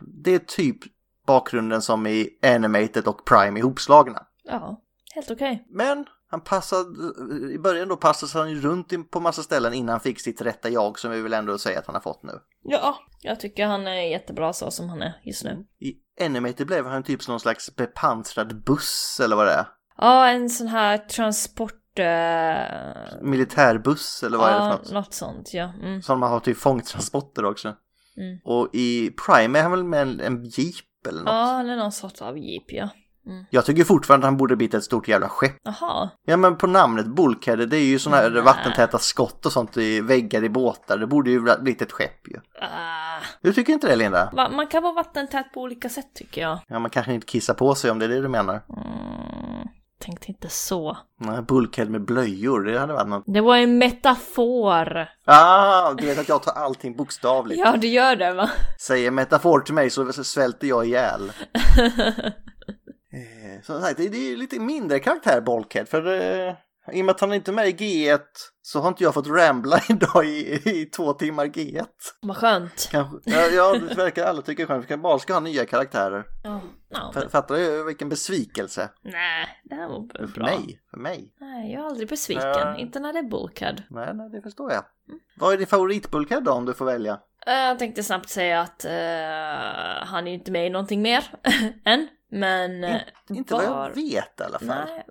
det 0.00 0.34
är 0.34 0.38
typ 0.38 0.78
bakgrunden 1.26 1.82
som 1.82 2.06
i 2.06 2.28
Animated 2.42 3.06
och 3.06 3.24
Prime 3.24 3.60
ihopslagna. 3.60 4.22
Ja, 4.44 4.82
helt 5.14 5.30
okej. 5.30 5.66
Men 5.70 6.06
han 6.30 6.40
passade, 6.40 6.88
i 7.52 7.58
början 7.58 7.88
då 7.88 7.96
passade 7.96 8.44
han 8.44 8.50
ju 8.50 8.60
runt 8.60 9.10
på 9.10 9.20
massa 9.20 9.42
ställen 9.42 9.74
innan 9.74 9.92
han 9.92 10.00
fick 10.00 10.20
sitt 10.20 10.40
rätta 10.40 10.68
jag 10.68 10.98
som 10.98 11.10
vi 11.10 11.22
vill 11.22 11.32
ändå 11.32 11.58
säga 11.58 11.78
att 11.78 11.86
han 11.86 11.94
har 11.94 12.02
fått 12.02 12.22
nu. 12.22 12.32
Ja, 12.62 12.96
jag 13.22 13.40
tycker 13.40 13.66
han 13.66 13.86
är 13.86 14.10
jättebra 14.10 14.52
så 14.52 14.70
som 14.70 14.88
han 14.88 15.02
är 15.02 15.20
just 15.24 15.44
nu. 15.44 15.66
I 15.80 15.94
Animated 16.24 16.66
blev 16.66 16.86
han 16.86 17.02
typ 17.02 17.22
som 17.22 17.32
någon 17.32 17.40
slags 17.40 17.76
bepansrad 17.76 18.64
buss 18.64 19.20
eller 19.24 19.36
vad 19.36 19.46
det 19.46 19.52
är. 19.52 19.66
Ja, 19.96 20.28
en 20.28 20.50
sån 20.50 20.68
här 20.68 20.98
transport... 20.98 21.98
eh, 21.98 23.22
Militärbuss 23.22 24.22
eller 24.22 24.38
vad 24.38 24.48
är 24.48 24.52
det 24.52 24.58
för 24.58 24.66
ja, 24.66 24.76
något? 24.76 24.92
något 24.92 25.14
sånt, 25.14 25.54
ja. 25.54 25.72
Mm. 25.82 26.02
Som 26.02 26.20
man 26.20 26.30
har 26.30 26.40
typ 26.40 26.56
fångtransporter 26.56 27.44
också. 27.44 27.74
Mm. 28.16 28.38
Och 28.44 28.68
i 28.72 29.10
Prime 29.26 29.58
är 29.58 29.62
han 29.62 29.70
väl 29.70 29.84
med 29.84 30.02
en, 30.02 30.20
en 30.20 30.44
jeep 30.44 31.06
eller 31.08 31.18
något. 31.18 31.28
Ja, 31.32 31.60
eller 31.60 31.76
någon 31.76 31.92
sort 31.92 32.22
av 32.22 32.38
jeep, 32.38 32.64
ja. 32.66 32.88
Jag 33.50 33.64
tycker 33.64 33.84
fortfarande 33.84 34.26
att 34.26 34.30
han 34.32 34.36
borde 34.36 34.56
blivit 34.56 34.74
ett 34.74 34.84
stort 34.84 35.08
jävla 35.08 35.28
skepp. 35.28 35.56
Jaha. 35.62 36.10
Ja 36.26 36.36
men 36.36 36.56
på 36.56 36.66
namnet 36.66 37.06
Bulkhead, 37.06 37.56
det 37.56 37.76
är 37.76 37.84
ju 37.84 37.98
sådana 37.98 38.22
här 38.22 38.30
Nej. 38.30 38.42
vattentäta 38.42 38.98
skott 38.98 39.46
och 39.46 39.52
sånt 39.52 39.76
i 39.76 40.00
väggar 40.00 40.44
i 40.44 40.48
båtar. 40.48 40.98
Det 40.98 41.06
borde 41.06 41.30
ju 41.30 41.40
blivit 41.60 41.82
ett 41.82 41.92
skepp 41.92 42.28
ju. 42.28 42.36
Ah. 42.60 43.18
Du 43.42 43.52
tycker 43.52 43.72
inte 43.72 43.86
det 43.88 43.96
Linda? 43.96 44.30
Va- 44.36 44.48
Man 44.50 44.66
kan 44.66 44.82
vara 44.82 44.92
vattentät 44.92 45.52
på 45.54 45.60
olika 45.60 45.88
sätt 45.88 46.14
tycker 46.14 46.40
jag. 46.40 46.58
Ja 46.68 46.78
man 46.78 46.90
kanske 46.90 47.14
inte 47.14 47.26
kissar 47.26 47.54
på 47.54 47.74
sig 47.74 47.90
om 47.90 47.98
det 47.98 48.04
är 48.04 48.08
det 48.08 48.20
du 48.20 48.28
menar. 48.28 48.54
Mm, 48.68 49.68
tänkte 50.06 50.28
inte 50.28 50.48
så. 50.48 50.96
Nej, 51.20 51.42
Bulkhead 51.42 51.88
med 51.90 52.04
blöjor, 52.04 52.60
det 52.64 52.78
hade 52.78 52.92
varit 52.92 53.08
något. 53.08 53.24
Det 53.26 53.40
var 53.40 53.56
en 53.56 53.78
metafor. 53.78 55.08
Ah, 55.24 55.94
du 55.94 56.06
vet 56.06 56.18
att 56.18 56.28
jag 56.28 56.42
tar 56.42 56.52
allting 56.52 56.96
bokstavligt. 56.96 57.60
Ja, 57.64 57.76
du 57.76 57.88
gör 57.88 58.16
det 58.16 58.32
va? 58.32 58.50
Säger 58.80 59.10
metafor 59.10 59.60
till 59.60 59.74
mig 59.74 59.90
så 59.90 60.12
svälter 60.12 60.66
jag 60.66 60.86
ihjäl. 60.86 61.32
Eh, 63.12 63.62
Som 63.62 63.80
sagt, 63.80 63.96
det 63.96 64.04
är 64.04 64.30
ju 64.30 64.36
lite 64.36 64.60
mindre 64.60 64.98
karaktär 64.98 65.40
Bulkhead 65.40 65.86
för 65.86 66.06
eh, 66.20 66.54
i 66.92 67.00
och 67.00 67.04
med 67.04 67.14
att 67.14 67.20
han 67.20 67.32
inte 67.32 67.50
är 67.50 67.52
med 67.52 67.68
i 67.68 67.72
G1 67.72 68.20
så 68.62 68.80
har 68.80 68.88
inte 68.88 69.04
jag 69.04 69.14
fått 69.14 69.26
rambla 69.26 69.80
idag 69.88 70.24
i, 70.26 70.62
i 70.80 70.84
två 70.86 71.12
timmar 71.12 71.46
G1. 71.46 71.86
Vad 72.22 72.36
skönt. 72.36 72.88
Kanske, 72.90 73.16
ja, 73.30 73.46
ja, 73.46 73.72
det 73.88 73.94
verkar 73.94 74.24
alla 74.24 74.42
tycka 74.42 74.62
är 74.62 74.66
skönt. 74.66 74.90
Vi 74.90 74.96
bara 74.96 75.18
ska 75.18 75.32
ha 75.32 75.40
nya 75.40 75.64
karaktärer. 75.66 76.24
Ja, 76.42 76.60
F- 77.16 77.24
Fattar 77.30 77.54
du 77.56 77.84
vilken 77.84 78.08
besvikelse? 78.08 78.88
nej, 79.02 79.46
det 79.64 79.74
här 79.74 79.88
var 79.88 80.00
b- 80.00 80.14
För 80.18 80.26
bra. 80.26 80.44
mig. 80.44 80.80
För 80.90 80.96
mig. 80.98 81.34
Nej, 81.40 81.72
jag 81.72 81.82
är 81.84 81.86
aldrig 81.88 82.08
besviken. 82.08 82.42
Ja. 82.48 82.76
Inte 82.76 83.00
när 83.00 83.12
det 83.12 83.18
är 83.18 83.22
Bulkhead. 83.30 83.74
Nej, 83.90 84.10
nej, 84.14 84.30
det 84.30 84.42
förstår 84.42 84.72
jag. 84.72 84.84
Vad 85.36 85.52
är 85.52 85.58
din 85.58 85.66
favoritbulkhead 85.66 86.40
då 86.40 86.52
om 86.52 86.64
du 86.64 86.74
får 86.74 86.84
välja? 86.84 87.20
Eh, 87.46 87.52
Jag 87.54 87.78
tänkte 87.78 88.02
snabbt 88.02 88.28
säga 88.28 88.60
att 88.60 88.84
eh, 88.84 88.90
han 90.06 90.26
är 90.26 90.32
inte 90.34 90.50
med 90.50 90.66
i 90.66 90.70
någonting 90.70 91.02
mer 91.02 91.24
än. 91.84 92.08
Men... 92.28 92.84
eh, 92.84 93.00
Inte 93.30 93.54
vad 93.54 93.68
var- 93.68 93.88
jag 93.88 93.94
vet 93.94 94.40
i 94.40 94.42
alla 94.42 94.58
fall. 94.58 94.68
Nej, 94.68 95.06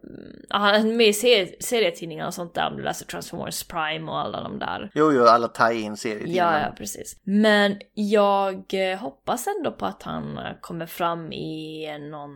han 0.49 0.75
är 0.75 0.84
med 0.95 1.08
i 1.08 1.13
serie, 1.13 1.56
serietidningar 1.62 2.28
och 2.28 2.34
sånt 2.34 2.54
där 2.54 2.67
om 2.71 2.78
du 2.78 2.84
läser 2.84 3.06
Transformers 3.06 3.63
Prime 3.67 4.12
och 4.12 4.19
alla 4.19 4.41
de 4.41 4.60
där. 4.60 4.91
Jo, 4.93 5.12
jo, 5.13 5.23
alla 5.23 5.47
tie-in 5.47 5.97
serietidningar. 5.97 6.60
Ja, 6.60 6.65
ja, 6.67 6.73
precis. 6.78 7.19
Men 7.23 7.80
jag 7.93 8.73
eh, 8.73 8.97
hoppas 8.97 9.47
ändå 9.47 9.71
på 9.71 9.86
att 9.86 10.04
han 10.04 10.38
eh, 10.38 10.43
kommer 10.62 10.86
fram 10.86 11.32
i 11.34 11.88
någon 12.12 12.32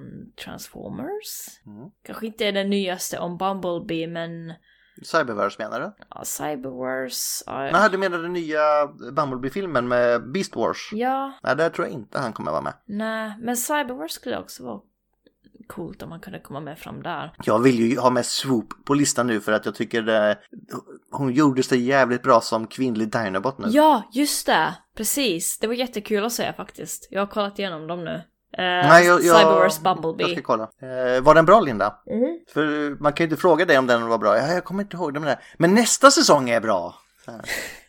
Transformers. 0.46 1.62
Mm. 1.66 1.90
Kanske 2.06 2.26
inte 2.26 2.52
den 2.52 2.70
nyaste 2.70 3.20
om 3.20 3.38
Bumblebee, 3.38 4.08
men 4.08 4.54
Cyberverse 5.04 5.56
menar 5.60 5.80
du? 5.80 5.92
ja, 6.10 6.24
Cyberwars. 6.26 7.44
Ja, 7.46 7.70
Nej, 7.72 7.90
du 7.92 7.98
menar 7.98 8.18
den 8.18 8.34
nya 8.34 8.88
Bumblebee-filmen 9.12 9.88
med 9.88 10.32
Beast 10.32 10.56
Wars? 10.56 10.90
ja, 10.94 11.32
Nej, 11.44 11.56
där 11.56 11.70
tror 11.70 11.88
jag 11.88 11.94
inte 11.94 12.20
han 12.20 12.34
kommer 12.34 12.52
vara 12.52 12.62
med. 12.62 12.74
nej, 12.86 13.34
men 13.42 13.58
Cyberwars 13.58 14.12
skulle 14.12 14.38
också 14.38 14.64
vara 14.64 14.80
coolt 15.68 16.02
om 16.04 16.12
han 16.12 16.20
kunde 16.20 16.40
komma 16.40 16.60
med 16.60 16.80
fram 16.80 17.02
där. 17.04 17.34
Jag 17.44 17.60
vill 17.60 17.80
ju 17.80 18.00
ha 18.00 18.10
med 18.10 18.26
Swoop 18.26 18.86
på 18.86 18.94
listan 18.94 19.28
nu 19.28 19.42
för 19.42 19.52
att 19.52 19.66
jag 19.66 19.76
tycker 19.76 20.02
det, 20.02 20.38
hon 21.12 21.32
gjorde 21.34 21.64
sig 21.64 21.82
jävligt 21.82 22.24
bra 22.24 22.42
som 22.42 22.68
kvinnlig 22.68 23.12
Dinobot 23.12 23.58
nu. 23.58 23.68
Ja, 23.70 24.04
just 24.14 24.46
det! 24.46 24.76
Precis. 24.96 25.60
Det 25.60 25.68
var 25.68 25.74
jättekul 25.74 26.26
att 26.26 26.32
se 26.34 26.54
faktiskt. 26.54 27.08
Jag 27.12 27.22
har 27.22 27.28
kollat 27.28 27.60
igenom 27.60 27.88
dem 27.88 28.06
nu. 28.06 28.22
Eh, 28.58 28.64
Nej, 28.64 29.06
jag, 29.06 29.24
jag, 29.24 29.40
Cyberwars 29.40 29.80
Bumblebee. 29.80 30.24
Jag 30.24 30.32
ska 30.32 30.42
kolla. 30.42 30.64
Eh, 30.64 31.22
var 31.22 31.36
den 31.36 31.46
bra 31.46 31.60
Linda? 31.60 31.96
Mhm. 32.08 32.40
För 32.54 32.90
man 33.04 33.14
kan 33.14 33.24
ju 33.24 33.30
inte 33.32 33.42
fråga 33.42 33.66
dig 33.66 33.78
om 33.78 33.88
den 33.88 34.08
var 34.08 34.18
bra. 34.18 34.38
Ja, 34.38 34.54
jag 34.54 34.64
kommer 34.64 34.84
inte 34.84 34.98
ihåg 34.98 35.14
den 35.14 35.24
där. 35.24 35.40
Men 35.58 35.74
nästa 35.76 36.12
säsong 36.12 36.50
är 36.50 36.60
bra. 36.62 36.96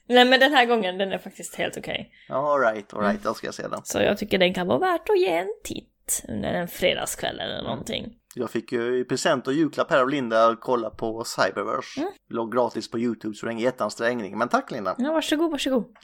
Nej 0.07 0.25
men 0.25 0.41
den 0.41 0.53
här 0.53 0.67
gången 0.67 0.99
den 0.99 1.13
är 1.13 1.19
faktiskt 1.19 1.55
helt 1.55 1.77
okej. 1.77 2.11
Ja, 2.29 2.53
all 2.55 2.61
right, 2.61 2.95
all 2.95 3.05
Mm. 3.05 3.17
då 3.23 3.35
ska 3.35 3.47
jag 3.47 3.55
se 3.55 3.69
den. 3.69 3.81
Så 3.85 3.99
jag 4.01 4.19
tycker 4.19 4.39
den 4.39 4.55
kan 4.55 4.67
vara 4.67 4.79
värt 4.79 5.09
att 5.11 5.19
ge 5.21 5.29
en 5.39 5.55
titt 5.65 6.25
under 6.29 6.53
en 6.55 6.69
fredagskväll 6.69 7.41
eller 7.41 7.63
någonting. 7.63 8.13
Jag 8.35 8.51
fick 8.51 8.73
ju 8.73 8.99
i 8.99 9.05
present 9.05 9.47
och 9.47 9.53
julklapp 9.53 9.91
här 9.91 10.01
av 10.01 10.09
Linda 10.09 10.47
att 10.47 10.61
kolla 10.61 10.91
på 10.91 11.25
Cyberverse. 11.25 12.01
Mm. 12.01 12.13
Låg 12.29 12.53
gratis 12.53 12.91
på 12.91 12.99
YouTube 12.99 13.35
så 13.35 13.47
det 13.47 13.51
är 13.51 13.53
ingen 13.53 13.65
jätteansträngning. 13.65 14.39
Men 14.39 14.49
tack 14.49 14.71
Linda. 14.71 14.95
Ja, 14.99 15.13
varsågod, 15.13 15.51
varsågod. 15.51 15.85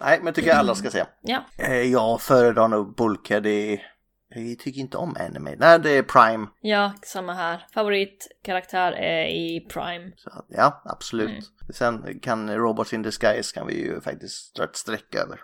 Nej, 0.00 0.20
men 0.22 0.34
tycker 0.34 0.48
jag 0.48 0.58
alla 0.58 0.74
ska 0.74 0.90
se. 0.90 1.04
Ja. 1.22 1.44
Eh, 1.58 1.82
jag 1.82 2.20
föredrar 2.20 2.68
nog 2.68 2.96
Bulkhead 2.96 3.46
i, 3.46 3.80
Jag 4.28 4.58
tycker 4.58 4.80
inte 4.80 4.96
om 4.96 5.16
anime. 5.20 5.56
Nej, 5.58 5.78
det 5.78 5.90
är 5.90 6.02
Prime. 6.02 6.46
Ja, 6.60 6.92
samma 7.02 7.32
här. 7.34 7.66
Favoritkaraktär 7.74 8.92
är 8.92 9.26
i 9.26 9.60
Prime. 9.60 10.12
Så, 10.16 10.30
ja, 10.48 10.82
absolut. 10.84 11.28
Mm. 11.28 11.42
Sen 11.74 12.20
kan 12.20 12.56
Robots 12.56 12.92
in 12.92 13.02
Disguise 13.02 13.54
kan 13.54 13.66
vi 13.66 13.74
ju 13.74 14.00
faktiskt 14.00 14.56
dra 14.56 14.64
ett 14.64 14.76
streck 14.76 15.14
över. 15.14 15.40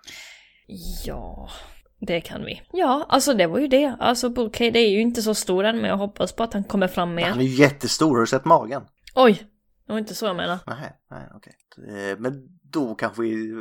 Ja, 1.05 1.49
det 2.07 2.21
kan 2.21 2.45
vi. 2.45 2.63
Ja, 2.73 3.07
alltså 3.09 3.35
det 3.35 3.47
var 3.47 3.59
ju 3.59 3.69
det. 3.69 3.97
Alltså 4.01 4.29
Bouquet 4.29 4.77
är 4.77 4.89
ju 4.89 5.01
inte 5.01 5.23
så 5.23 5.35
stor 5.35 5.65
än, 5.65 5.81
men 5.81 5.91
jag 5.91 5.97
hoppas 5.97 6.33
på 6.33 6.43
att 6.43 6.53
han 6.53 6.65
kommer 6.65 6.89
fram 6.89 7.15
mer. 7.15 7.27
Han 7.27 7.41
är 7.41 7.45
jättestor, 7.45 8.15
har 8.15 8.21
du 8.21 8.27
sett 8.27 8.45
magen? 8.45 8.83
Oj! 9.15 9.43
Det 9.87 9.93
var 9.93 9.99
inte 9.99 10.15
så 10.15 10.27
jag 10.27 10.37
menar. 10.37 10.59
Nej, 10.67 10.93
nej, 11.11 11.29
okej. 11.35 11.53
Eh, 11.89 12.19
Men 12.19 12.49
då 12.63 12.95
kanske 12.95 13.23
vi 13.23 13.53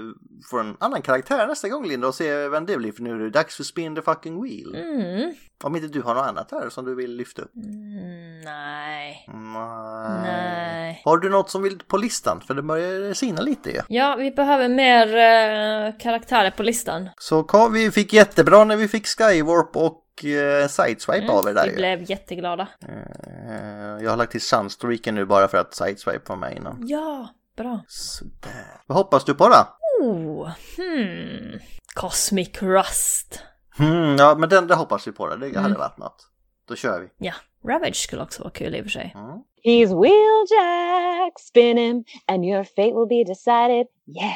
får 0.50 0.60
en 0.60 0.78
annan 0.80 1.02
karaktär 1.02 1.48
nästa 1.48 1.70
gång 1.70 1.88
Linda 1.88 2.08
och 2.08 2.16
se 2.16 2.48
vem 2.48 2.66
det 2.66 2.78
blir 2.78 2.92
för 2.92 3.04
nu 3.04 3.12
är 3.12 3.20
det 3.20 3.30
dags 3.30 3.56
för 3.56 3.64
Spin 3.64 3.96
the 3.96 4.02
fucking 4.02 4.44
wheel. 4.44 4.76
Mm. 4.76 5.34
Om 5.64 5.76
inte 5.76 5.88
du 5.88 6.02
har 6.02 6.16
något 6.16 6.28
annat 6.28 6.52
här 6.52 6.70
som 6.70 6.86
du 6.86 6.96
vill 6.96 7.16
lyfta 7.16 7.42
upp? 7.42 7.56
Mm, 7.56 8.42
nej. 8.42 9.26
Nej. 9.28 10.22
Nej. 10.24 11.02
Har 11.06 11.18
du 11.18 11.30
något 11.30 11.50
som 11.50 11.64
vill 11.64 11.80
på 11.88 11.98
listan? 11.98 12.42
För 12.42 12.54
det 12.54 12.62
börjar 12.62 13.14
sina 13.14 13.42
lite 13.42 13.70
ju. 13.70 13.82
Ja, 13.88 14.16
vi 14.16 14.32
behöver 14.32 14.70
mer 14.70 15.08
eh, 15.08 15.98
karaktärer 16.00 16.52
på 16.52 16.64
listan. 16.64 17.10
Så 17.18 17.70
vi 17.70 17.92
fick 17.92 18.14
jättebra 18.14 18.64
när 18.64 18.76
vi 18.76 18.88
fick 18.88 19.08
Skywarp 19.08 19.76
och 19.76 20.05
eh, 20.24 20.68
Sideswipe 20.68 21.32
av 21.32 21.48
er 21.48 21.54
där 21.54 21.64
Mm, 21.64 21.66
vi 21.66 21.70
ju. 21.72 21.76
blev 21.76 22.10
jätteglada. 22.10 22.68
Eh, 22.88 24.04
jag 24.04 24.10
har 24.10 24.18
lagt 24.18 24.32
till 24.32 24.42
Sunstreaken 24.42 25.16
nu 25.16 25.26
bara 25.26 25.48
för 25.48 25.58
att 25.58 25.74
Sideswipe 25.76 26.30
var 26.30 26.36
med 26.36 26.58
innan. 26.58 26.88
Ja, 26.88 27.28
bra. 27.58 27.80
Sådär. 27.88 28.82
Vad 28.88 28.98
hoppas 28.98 29.26
du 29.26 29.34
på 29.36 29.48
då? 29.50 29.68
Oh, 30.02 30.50
hmm. 30.78 31.60
Cosmic 31.94 32.62
Rust. 32.62 33.40
Hmm, 33.78 34.16
ja, 34.16 34.36
men 34.36 34.50
den, 34.50 34.68
det 34.68 34.76
hoppas 34.76 35.08
vi 35.08 35.12
på. 35.12 35.28
Det, 35.28 35.36
det 35.38 35.46
Mm. 35.50 35.64
hade 35.64 35.76
varit 35.78 35.98
något. 35.98 36.28
Då 36.68 36.76
kör 36.76 37.00
vi. 37.00 37.08
Ja, 37.28 37.34
Ravage 37.68 37.96
skulle 37.96 38.22
också 38.24 38.44
vara 38.44 38.52
kul 38.54 38.76
i 38.76 38.80
och 38.82 38.84
för 38.86 38.90
sig. 38.90 39.12
Mm. 39.16 39.40
He's 39.64 40.02
wheeljack, 40.02 41.40
spin 41.40 41.78
him, 41.78 42.04
and 42.28 42.46
your 42.46 42.64
fate 42.64 42.94
will 42.94 43.08
be 43.10 43.24
decided. 43.34 43.88
Yeah. 44.08 44.34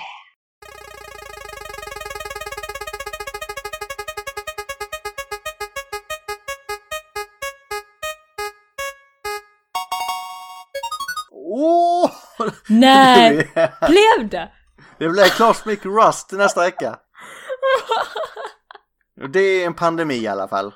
Åh! 12.50 12.56
Nej! 12.68 13.52
Blev 13.88 14.30
det? 14.30 14.52
det 14.98 15.10
blir 15.10 15.38
Cosmic 15.38 15.86
Rust 15.86 16.32
nästa 16.32 16.62
vecka. 16.62 17.00
Det 19.34 19.40
är 19.40 19.66
en 19.66 19.74
pandemi 19.74 20.16
i 20.16 20.28
alla 20.28 20.48
fall. 20.48 20.74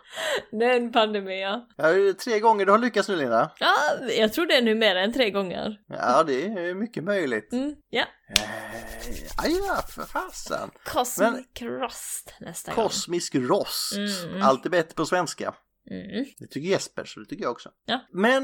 Det 0.51 0.65
är 0.65 0.75
en 0.75 0.91
pandemi, 0.91 1.41
ja. 1.41 1.67
Ja, 1.77 2.13
tre 2.23 2.39
gånger 2.39 2.65
du 2.65 2.71
har 2.71 2.79
lyckats 2.79 3.09
nu 3.09 3.15
Linda. 3.15 3.51
Ja, 3.59 3.75
jag 4.17 4.33
tror 4.33 4.45
det 4.45 4.53
är 4.53 4.61
nu 4.61 4.75
mer 4.75 4.95
än 4.95 5.13
tre 5.13 5.31
gånger. 5.31 5.77
Ja, 5.87 6.23
det 6.23 6.45
är 6.45 6.73
mycket 6.73 7.03
möjligt. 7.03 7.53
Mm, 7.53 7.75
ja. 7.89 8.05
Eh, 8.37 9.51
ja, 9.67 9.81
för 9.89 10.01
fasen. 10.01 10.69
Cosmic 10.85 11.61
Rust 11.61 12.33
nästa 12.39 12.73
gång. 12.73 12.83
Kosmisk 12.83 13.35
rost. 13.35 13.95
Mm. 14.23 14.41
Allt 14.41 14.65
är 14.65 14.69
bättre 14.69 14.95
på 14.95 15.05
svenska. 15.05 15.53
Mm. 15.91 16.25
Det 16.39 16.47
tycker 16.47 16.69
Jesper, 16.69 17.05
så 17.05 17.19
det 17.19 17.25
tycker 17.25 17.43
jag 17.43 17.51
också. 17.51 17.69
Ja. 17.85 17.99
Men 18.11 18.43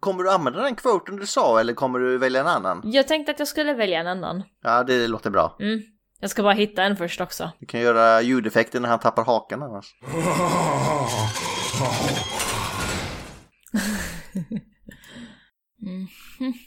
kommer 0.00 0.24
du 0.24 0.30
använda 0.30 0.62
den 0.62 0.76
kvoten 0.76 1.16
du 1.16 1.26
sa 1.26 1.60
eller 1.60 1.74
kommer 1.74 1.98
du 1.98 2.18
välja 2.18 2.40
en 2.40 2.46
annan? 2.46 2.80
Jag 2.84 3.08
tänkte 3.08 3.32
att 3.32 3.38
jag 3.38 3.48
skulle 3.48 3.74
välja 3.74 4.00
en 4.00 4.06
annan. 4.06 4.42
Ja, 4.62 4.82
det 4.84 5.08
låter 5.08 5.30
bra. 5.30 5.56
Mm. 5.60 5.82
Jag 6.20 6.30
ska 6.30 6.42
bara 6.42 6.52
hitta 6.52 6.82
en 6.82 6.96
först 6.96 7.20
också. 7.20 7.50
Du 7.60 7.66
kan 7.66 7.80
göra 7.80 8.22
ljudeffekter 8.22 8.80
när 8.80 8.88
han 8.88 8.98
tappar 8.98 9.24
hakan 9.24 9.62
annars. 9.62 9.94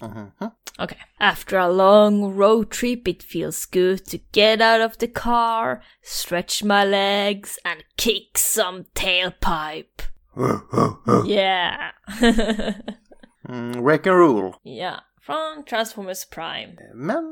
Mhm. 0.02 0.32
Okay. 0.80 0.98
After 1.20 1.58
a 1.58 1.68
long 1.68 2.38
road 2.38 2.72
trip, 2.72 3.08
it 3.08 3.24
feels 3.24 3.66
good 3.66 4.06
to 4.06 4.18
get 4.32 4.62
out 4.62 4.82
of 4.92 4.98
the 4.98 5.08
car, 5.08 5.84
stretch 6.02 6.64
my 6.64 6.86
legs, 6.86 7.60
and 7.66 7.84
kick 7.98 8.38
some 8.38 8.86
tailpipe. 8.94 10.04
Yeah! 11.28 11.92
Mm, 13.50 13.84
wreck 13.84 14.08
and 14.08 14.18
rule. 14.18 14.54
ja, 14.64 14.94
från 15.22 15.66
Transformers 15.70 16.30
Prime. 16.30 16.76
Men 16.94 17.26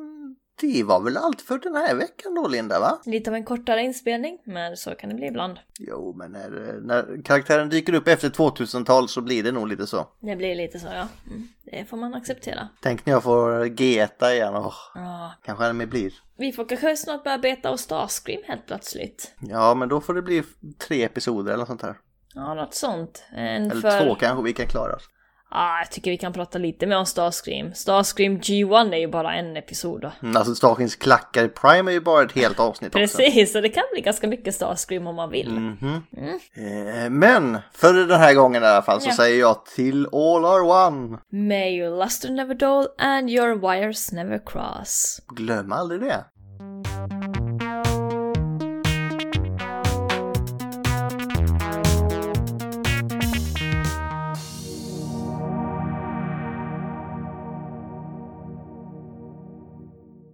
det 0.61 0.83
var 0.83 1.01
väl 1.01 1.17
allt 1.17 1.41
för 1.41 1.57
den 1.57 1.75
här 1.75 1.95
veckan 1.95 2.35
då 2.35 2.47
Linda 2.47 2.79
va? 2.79 2.99
Lite 3.05 3.29
av 3.29 3.35
en 3.35 3.43
kortare 3.45 3.81
inspelning, 3.81 4.37
men 4.43 4.77
så 4.77 4.95
kan 4.95 5.09
det 5.09 5.15
bli 5.15 5.27
ibland. 5.27 5.59
Jo, 5.79 6.15
men 6.17 6.31
när, 6.31 6.79
när 6.81 7.23
karaktären 7.23 7.69
dyker 7.69 7.93
upp 7.93 8.07
efter 8.07 8.29
2000-tal 8.29 9.09
så 9.09 9.21
blir 9.21 9.43
det 9.43 9.51
nog 9.51 9.67
lite 9.67 9.87
så. 9.87 10.07
Det 10.19 10.35
blir 10.35 10.55
lite 10.55 10.79
så, 10.79 10.87
ja. 10.87 11.07
Mm. 11.27 11.47
Det 11.63 11.85
får 11.89 11.97
man 11.97 12.13
acceptera. 12.13 12.67
Tänk 12.81 13.05
när 13.05 13.13
jag 13.13 13.23
får 13.23 13.65
G1 13.65 14.31
igen. 14.31 14.53
Ja. 14.53 15.33
kanske 15.43 15.65
anime 15.65 15.85
blir. 15.85 16.13
Vi 16.37 16.51
får 16.51 16.65
kanske 16.65 16.97
snart 16.97 17.23
börja 17.23 17.37
beta 17.37 17.71
och 17.71 17.79
Starscream 17.79 18.41
helt 18.45 18.65
plötsligt. 18.65 19.35
Ja, 19.39 19.73
men 19.75 19.89
då 19.89 20.01
får 20.01 20.13
det 20.13 20.21
bli 20.21 20.43
tre 20.87 21.03
episoder 21.03 21.51
eller 21.51 21.59
något 21.59 21.67
sånt 21.67 21.81
här. 21.81 21.97
Ja, 22.33 22.53
något 22.53 22.73
sånt. 22.73 23.23
En 23.31 23.71
Eller 23.71 23.81
för... 23.81 24.05
två 24.05 24.15
kanske 24.15 24.43
vi 24.43 24.53
kan 24.53 24.67
klara. 24.67 24.97
Ja, 25.51 25.79
jag 25.79 25.91
tycker 25.91 26.11
vi 26.11 26.17
kan 26.17 26.33
prata 26.33 26.57
lite 26.57 26.87
mer 26.87 26.97
om 26.97 27.05
Starscream. 27.05 27.73
Starscream 27.73 28.37
G1 28.39 28.93
är 28.93 28.97
ju 28.97 29.07
bara 29.07 29.35
en 29.35 29.57
episod 29.57 30.01
då. 30.01 30.11
Mm, 30.23 30.37
Alltså 30.37 30.55
Starkins 30.55 30.95
klackar 30.95 31.43
i 31.43 31.47
Prime 31.49 31.91
är 31.91 31.93
ju 31.93 32.01
bara 32.01 32.23
ett 32.23 32.31
helt 32.31 32.59
avsnitt 32.59 32.95
också. 32.95 33.17
Precis, 33.17 33.51
så 33.53 33.61
det 33.61 33.69
kan 33.69 33.83
bli 33.93 34.01
ganska 34.01 34.27
mycket 34.27 34.55
Starscream 34.55 35.07
om 35.07 35.15
man 35.15 35.29
vill. 35.29 35.49
Mhm. 35.51 36.03
Eh, 36.55 37.09
Men 37.09 37.57
för 37.73 37.93
den 37.93 38.19
här 38.19 38.33
gången 38.33 38.63
i 38.63 38.65
alla 38.65 38.81
fall 38.81 39.01
så 39.01 39.09
Ja. 39.09 39.15
säger 39.15 39.39
jag 39.39 39.65
till 39.65 40.05
all 40.05 40.45
are 40.45 40.87
one. 40.87 41.17
May 41.31 41.77
your 41.79 42.03
luster 42.03 42.29
never 42.31 42.55
dull 42.55 42.87
and 42.97 43.29
your 43.29 43.55
wires 43.71 44.11
never 44.11 44.41
cross. 44.45 45.21
Glöm 45.35 45.71
aldrig 45.71 46.01
det. 46.01 46.25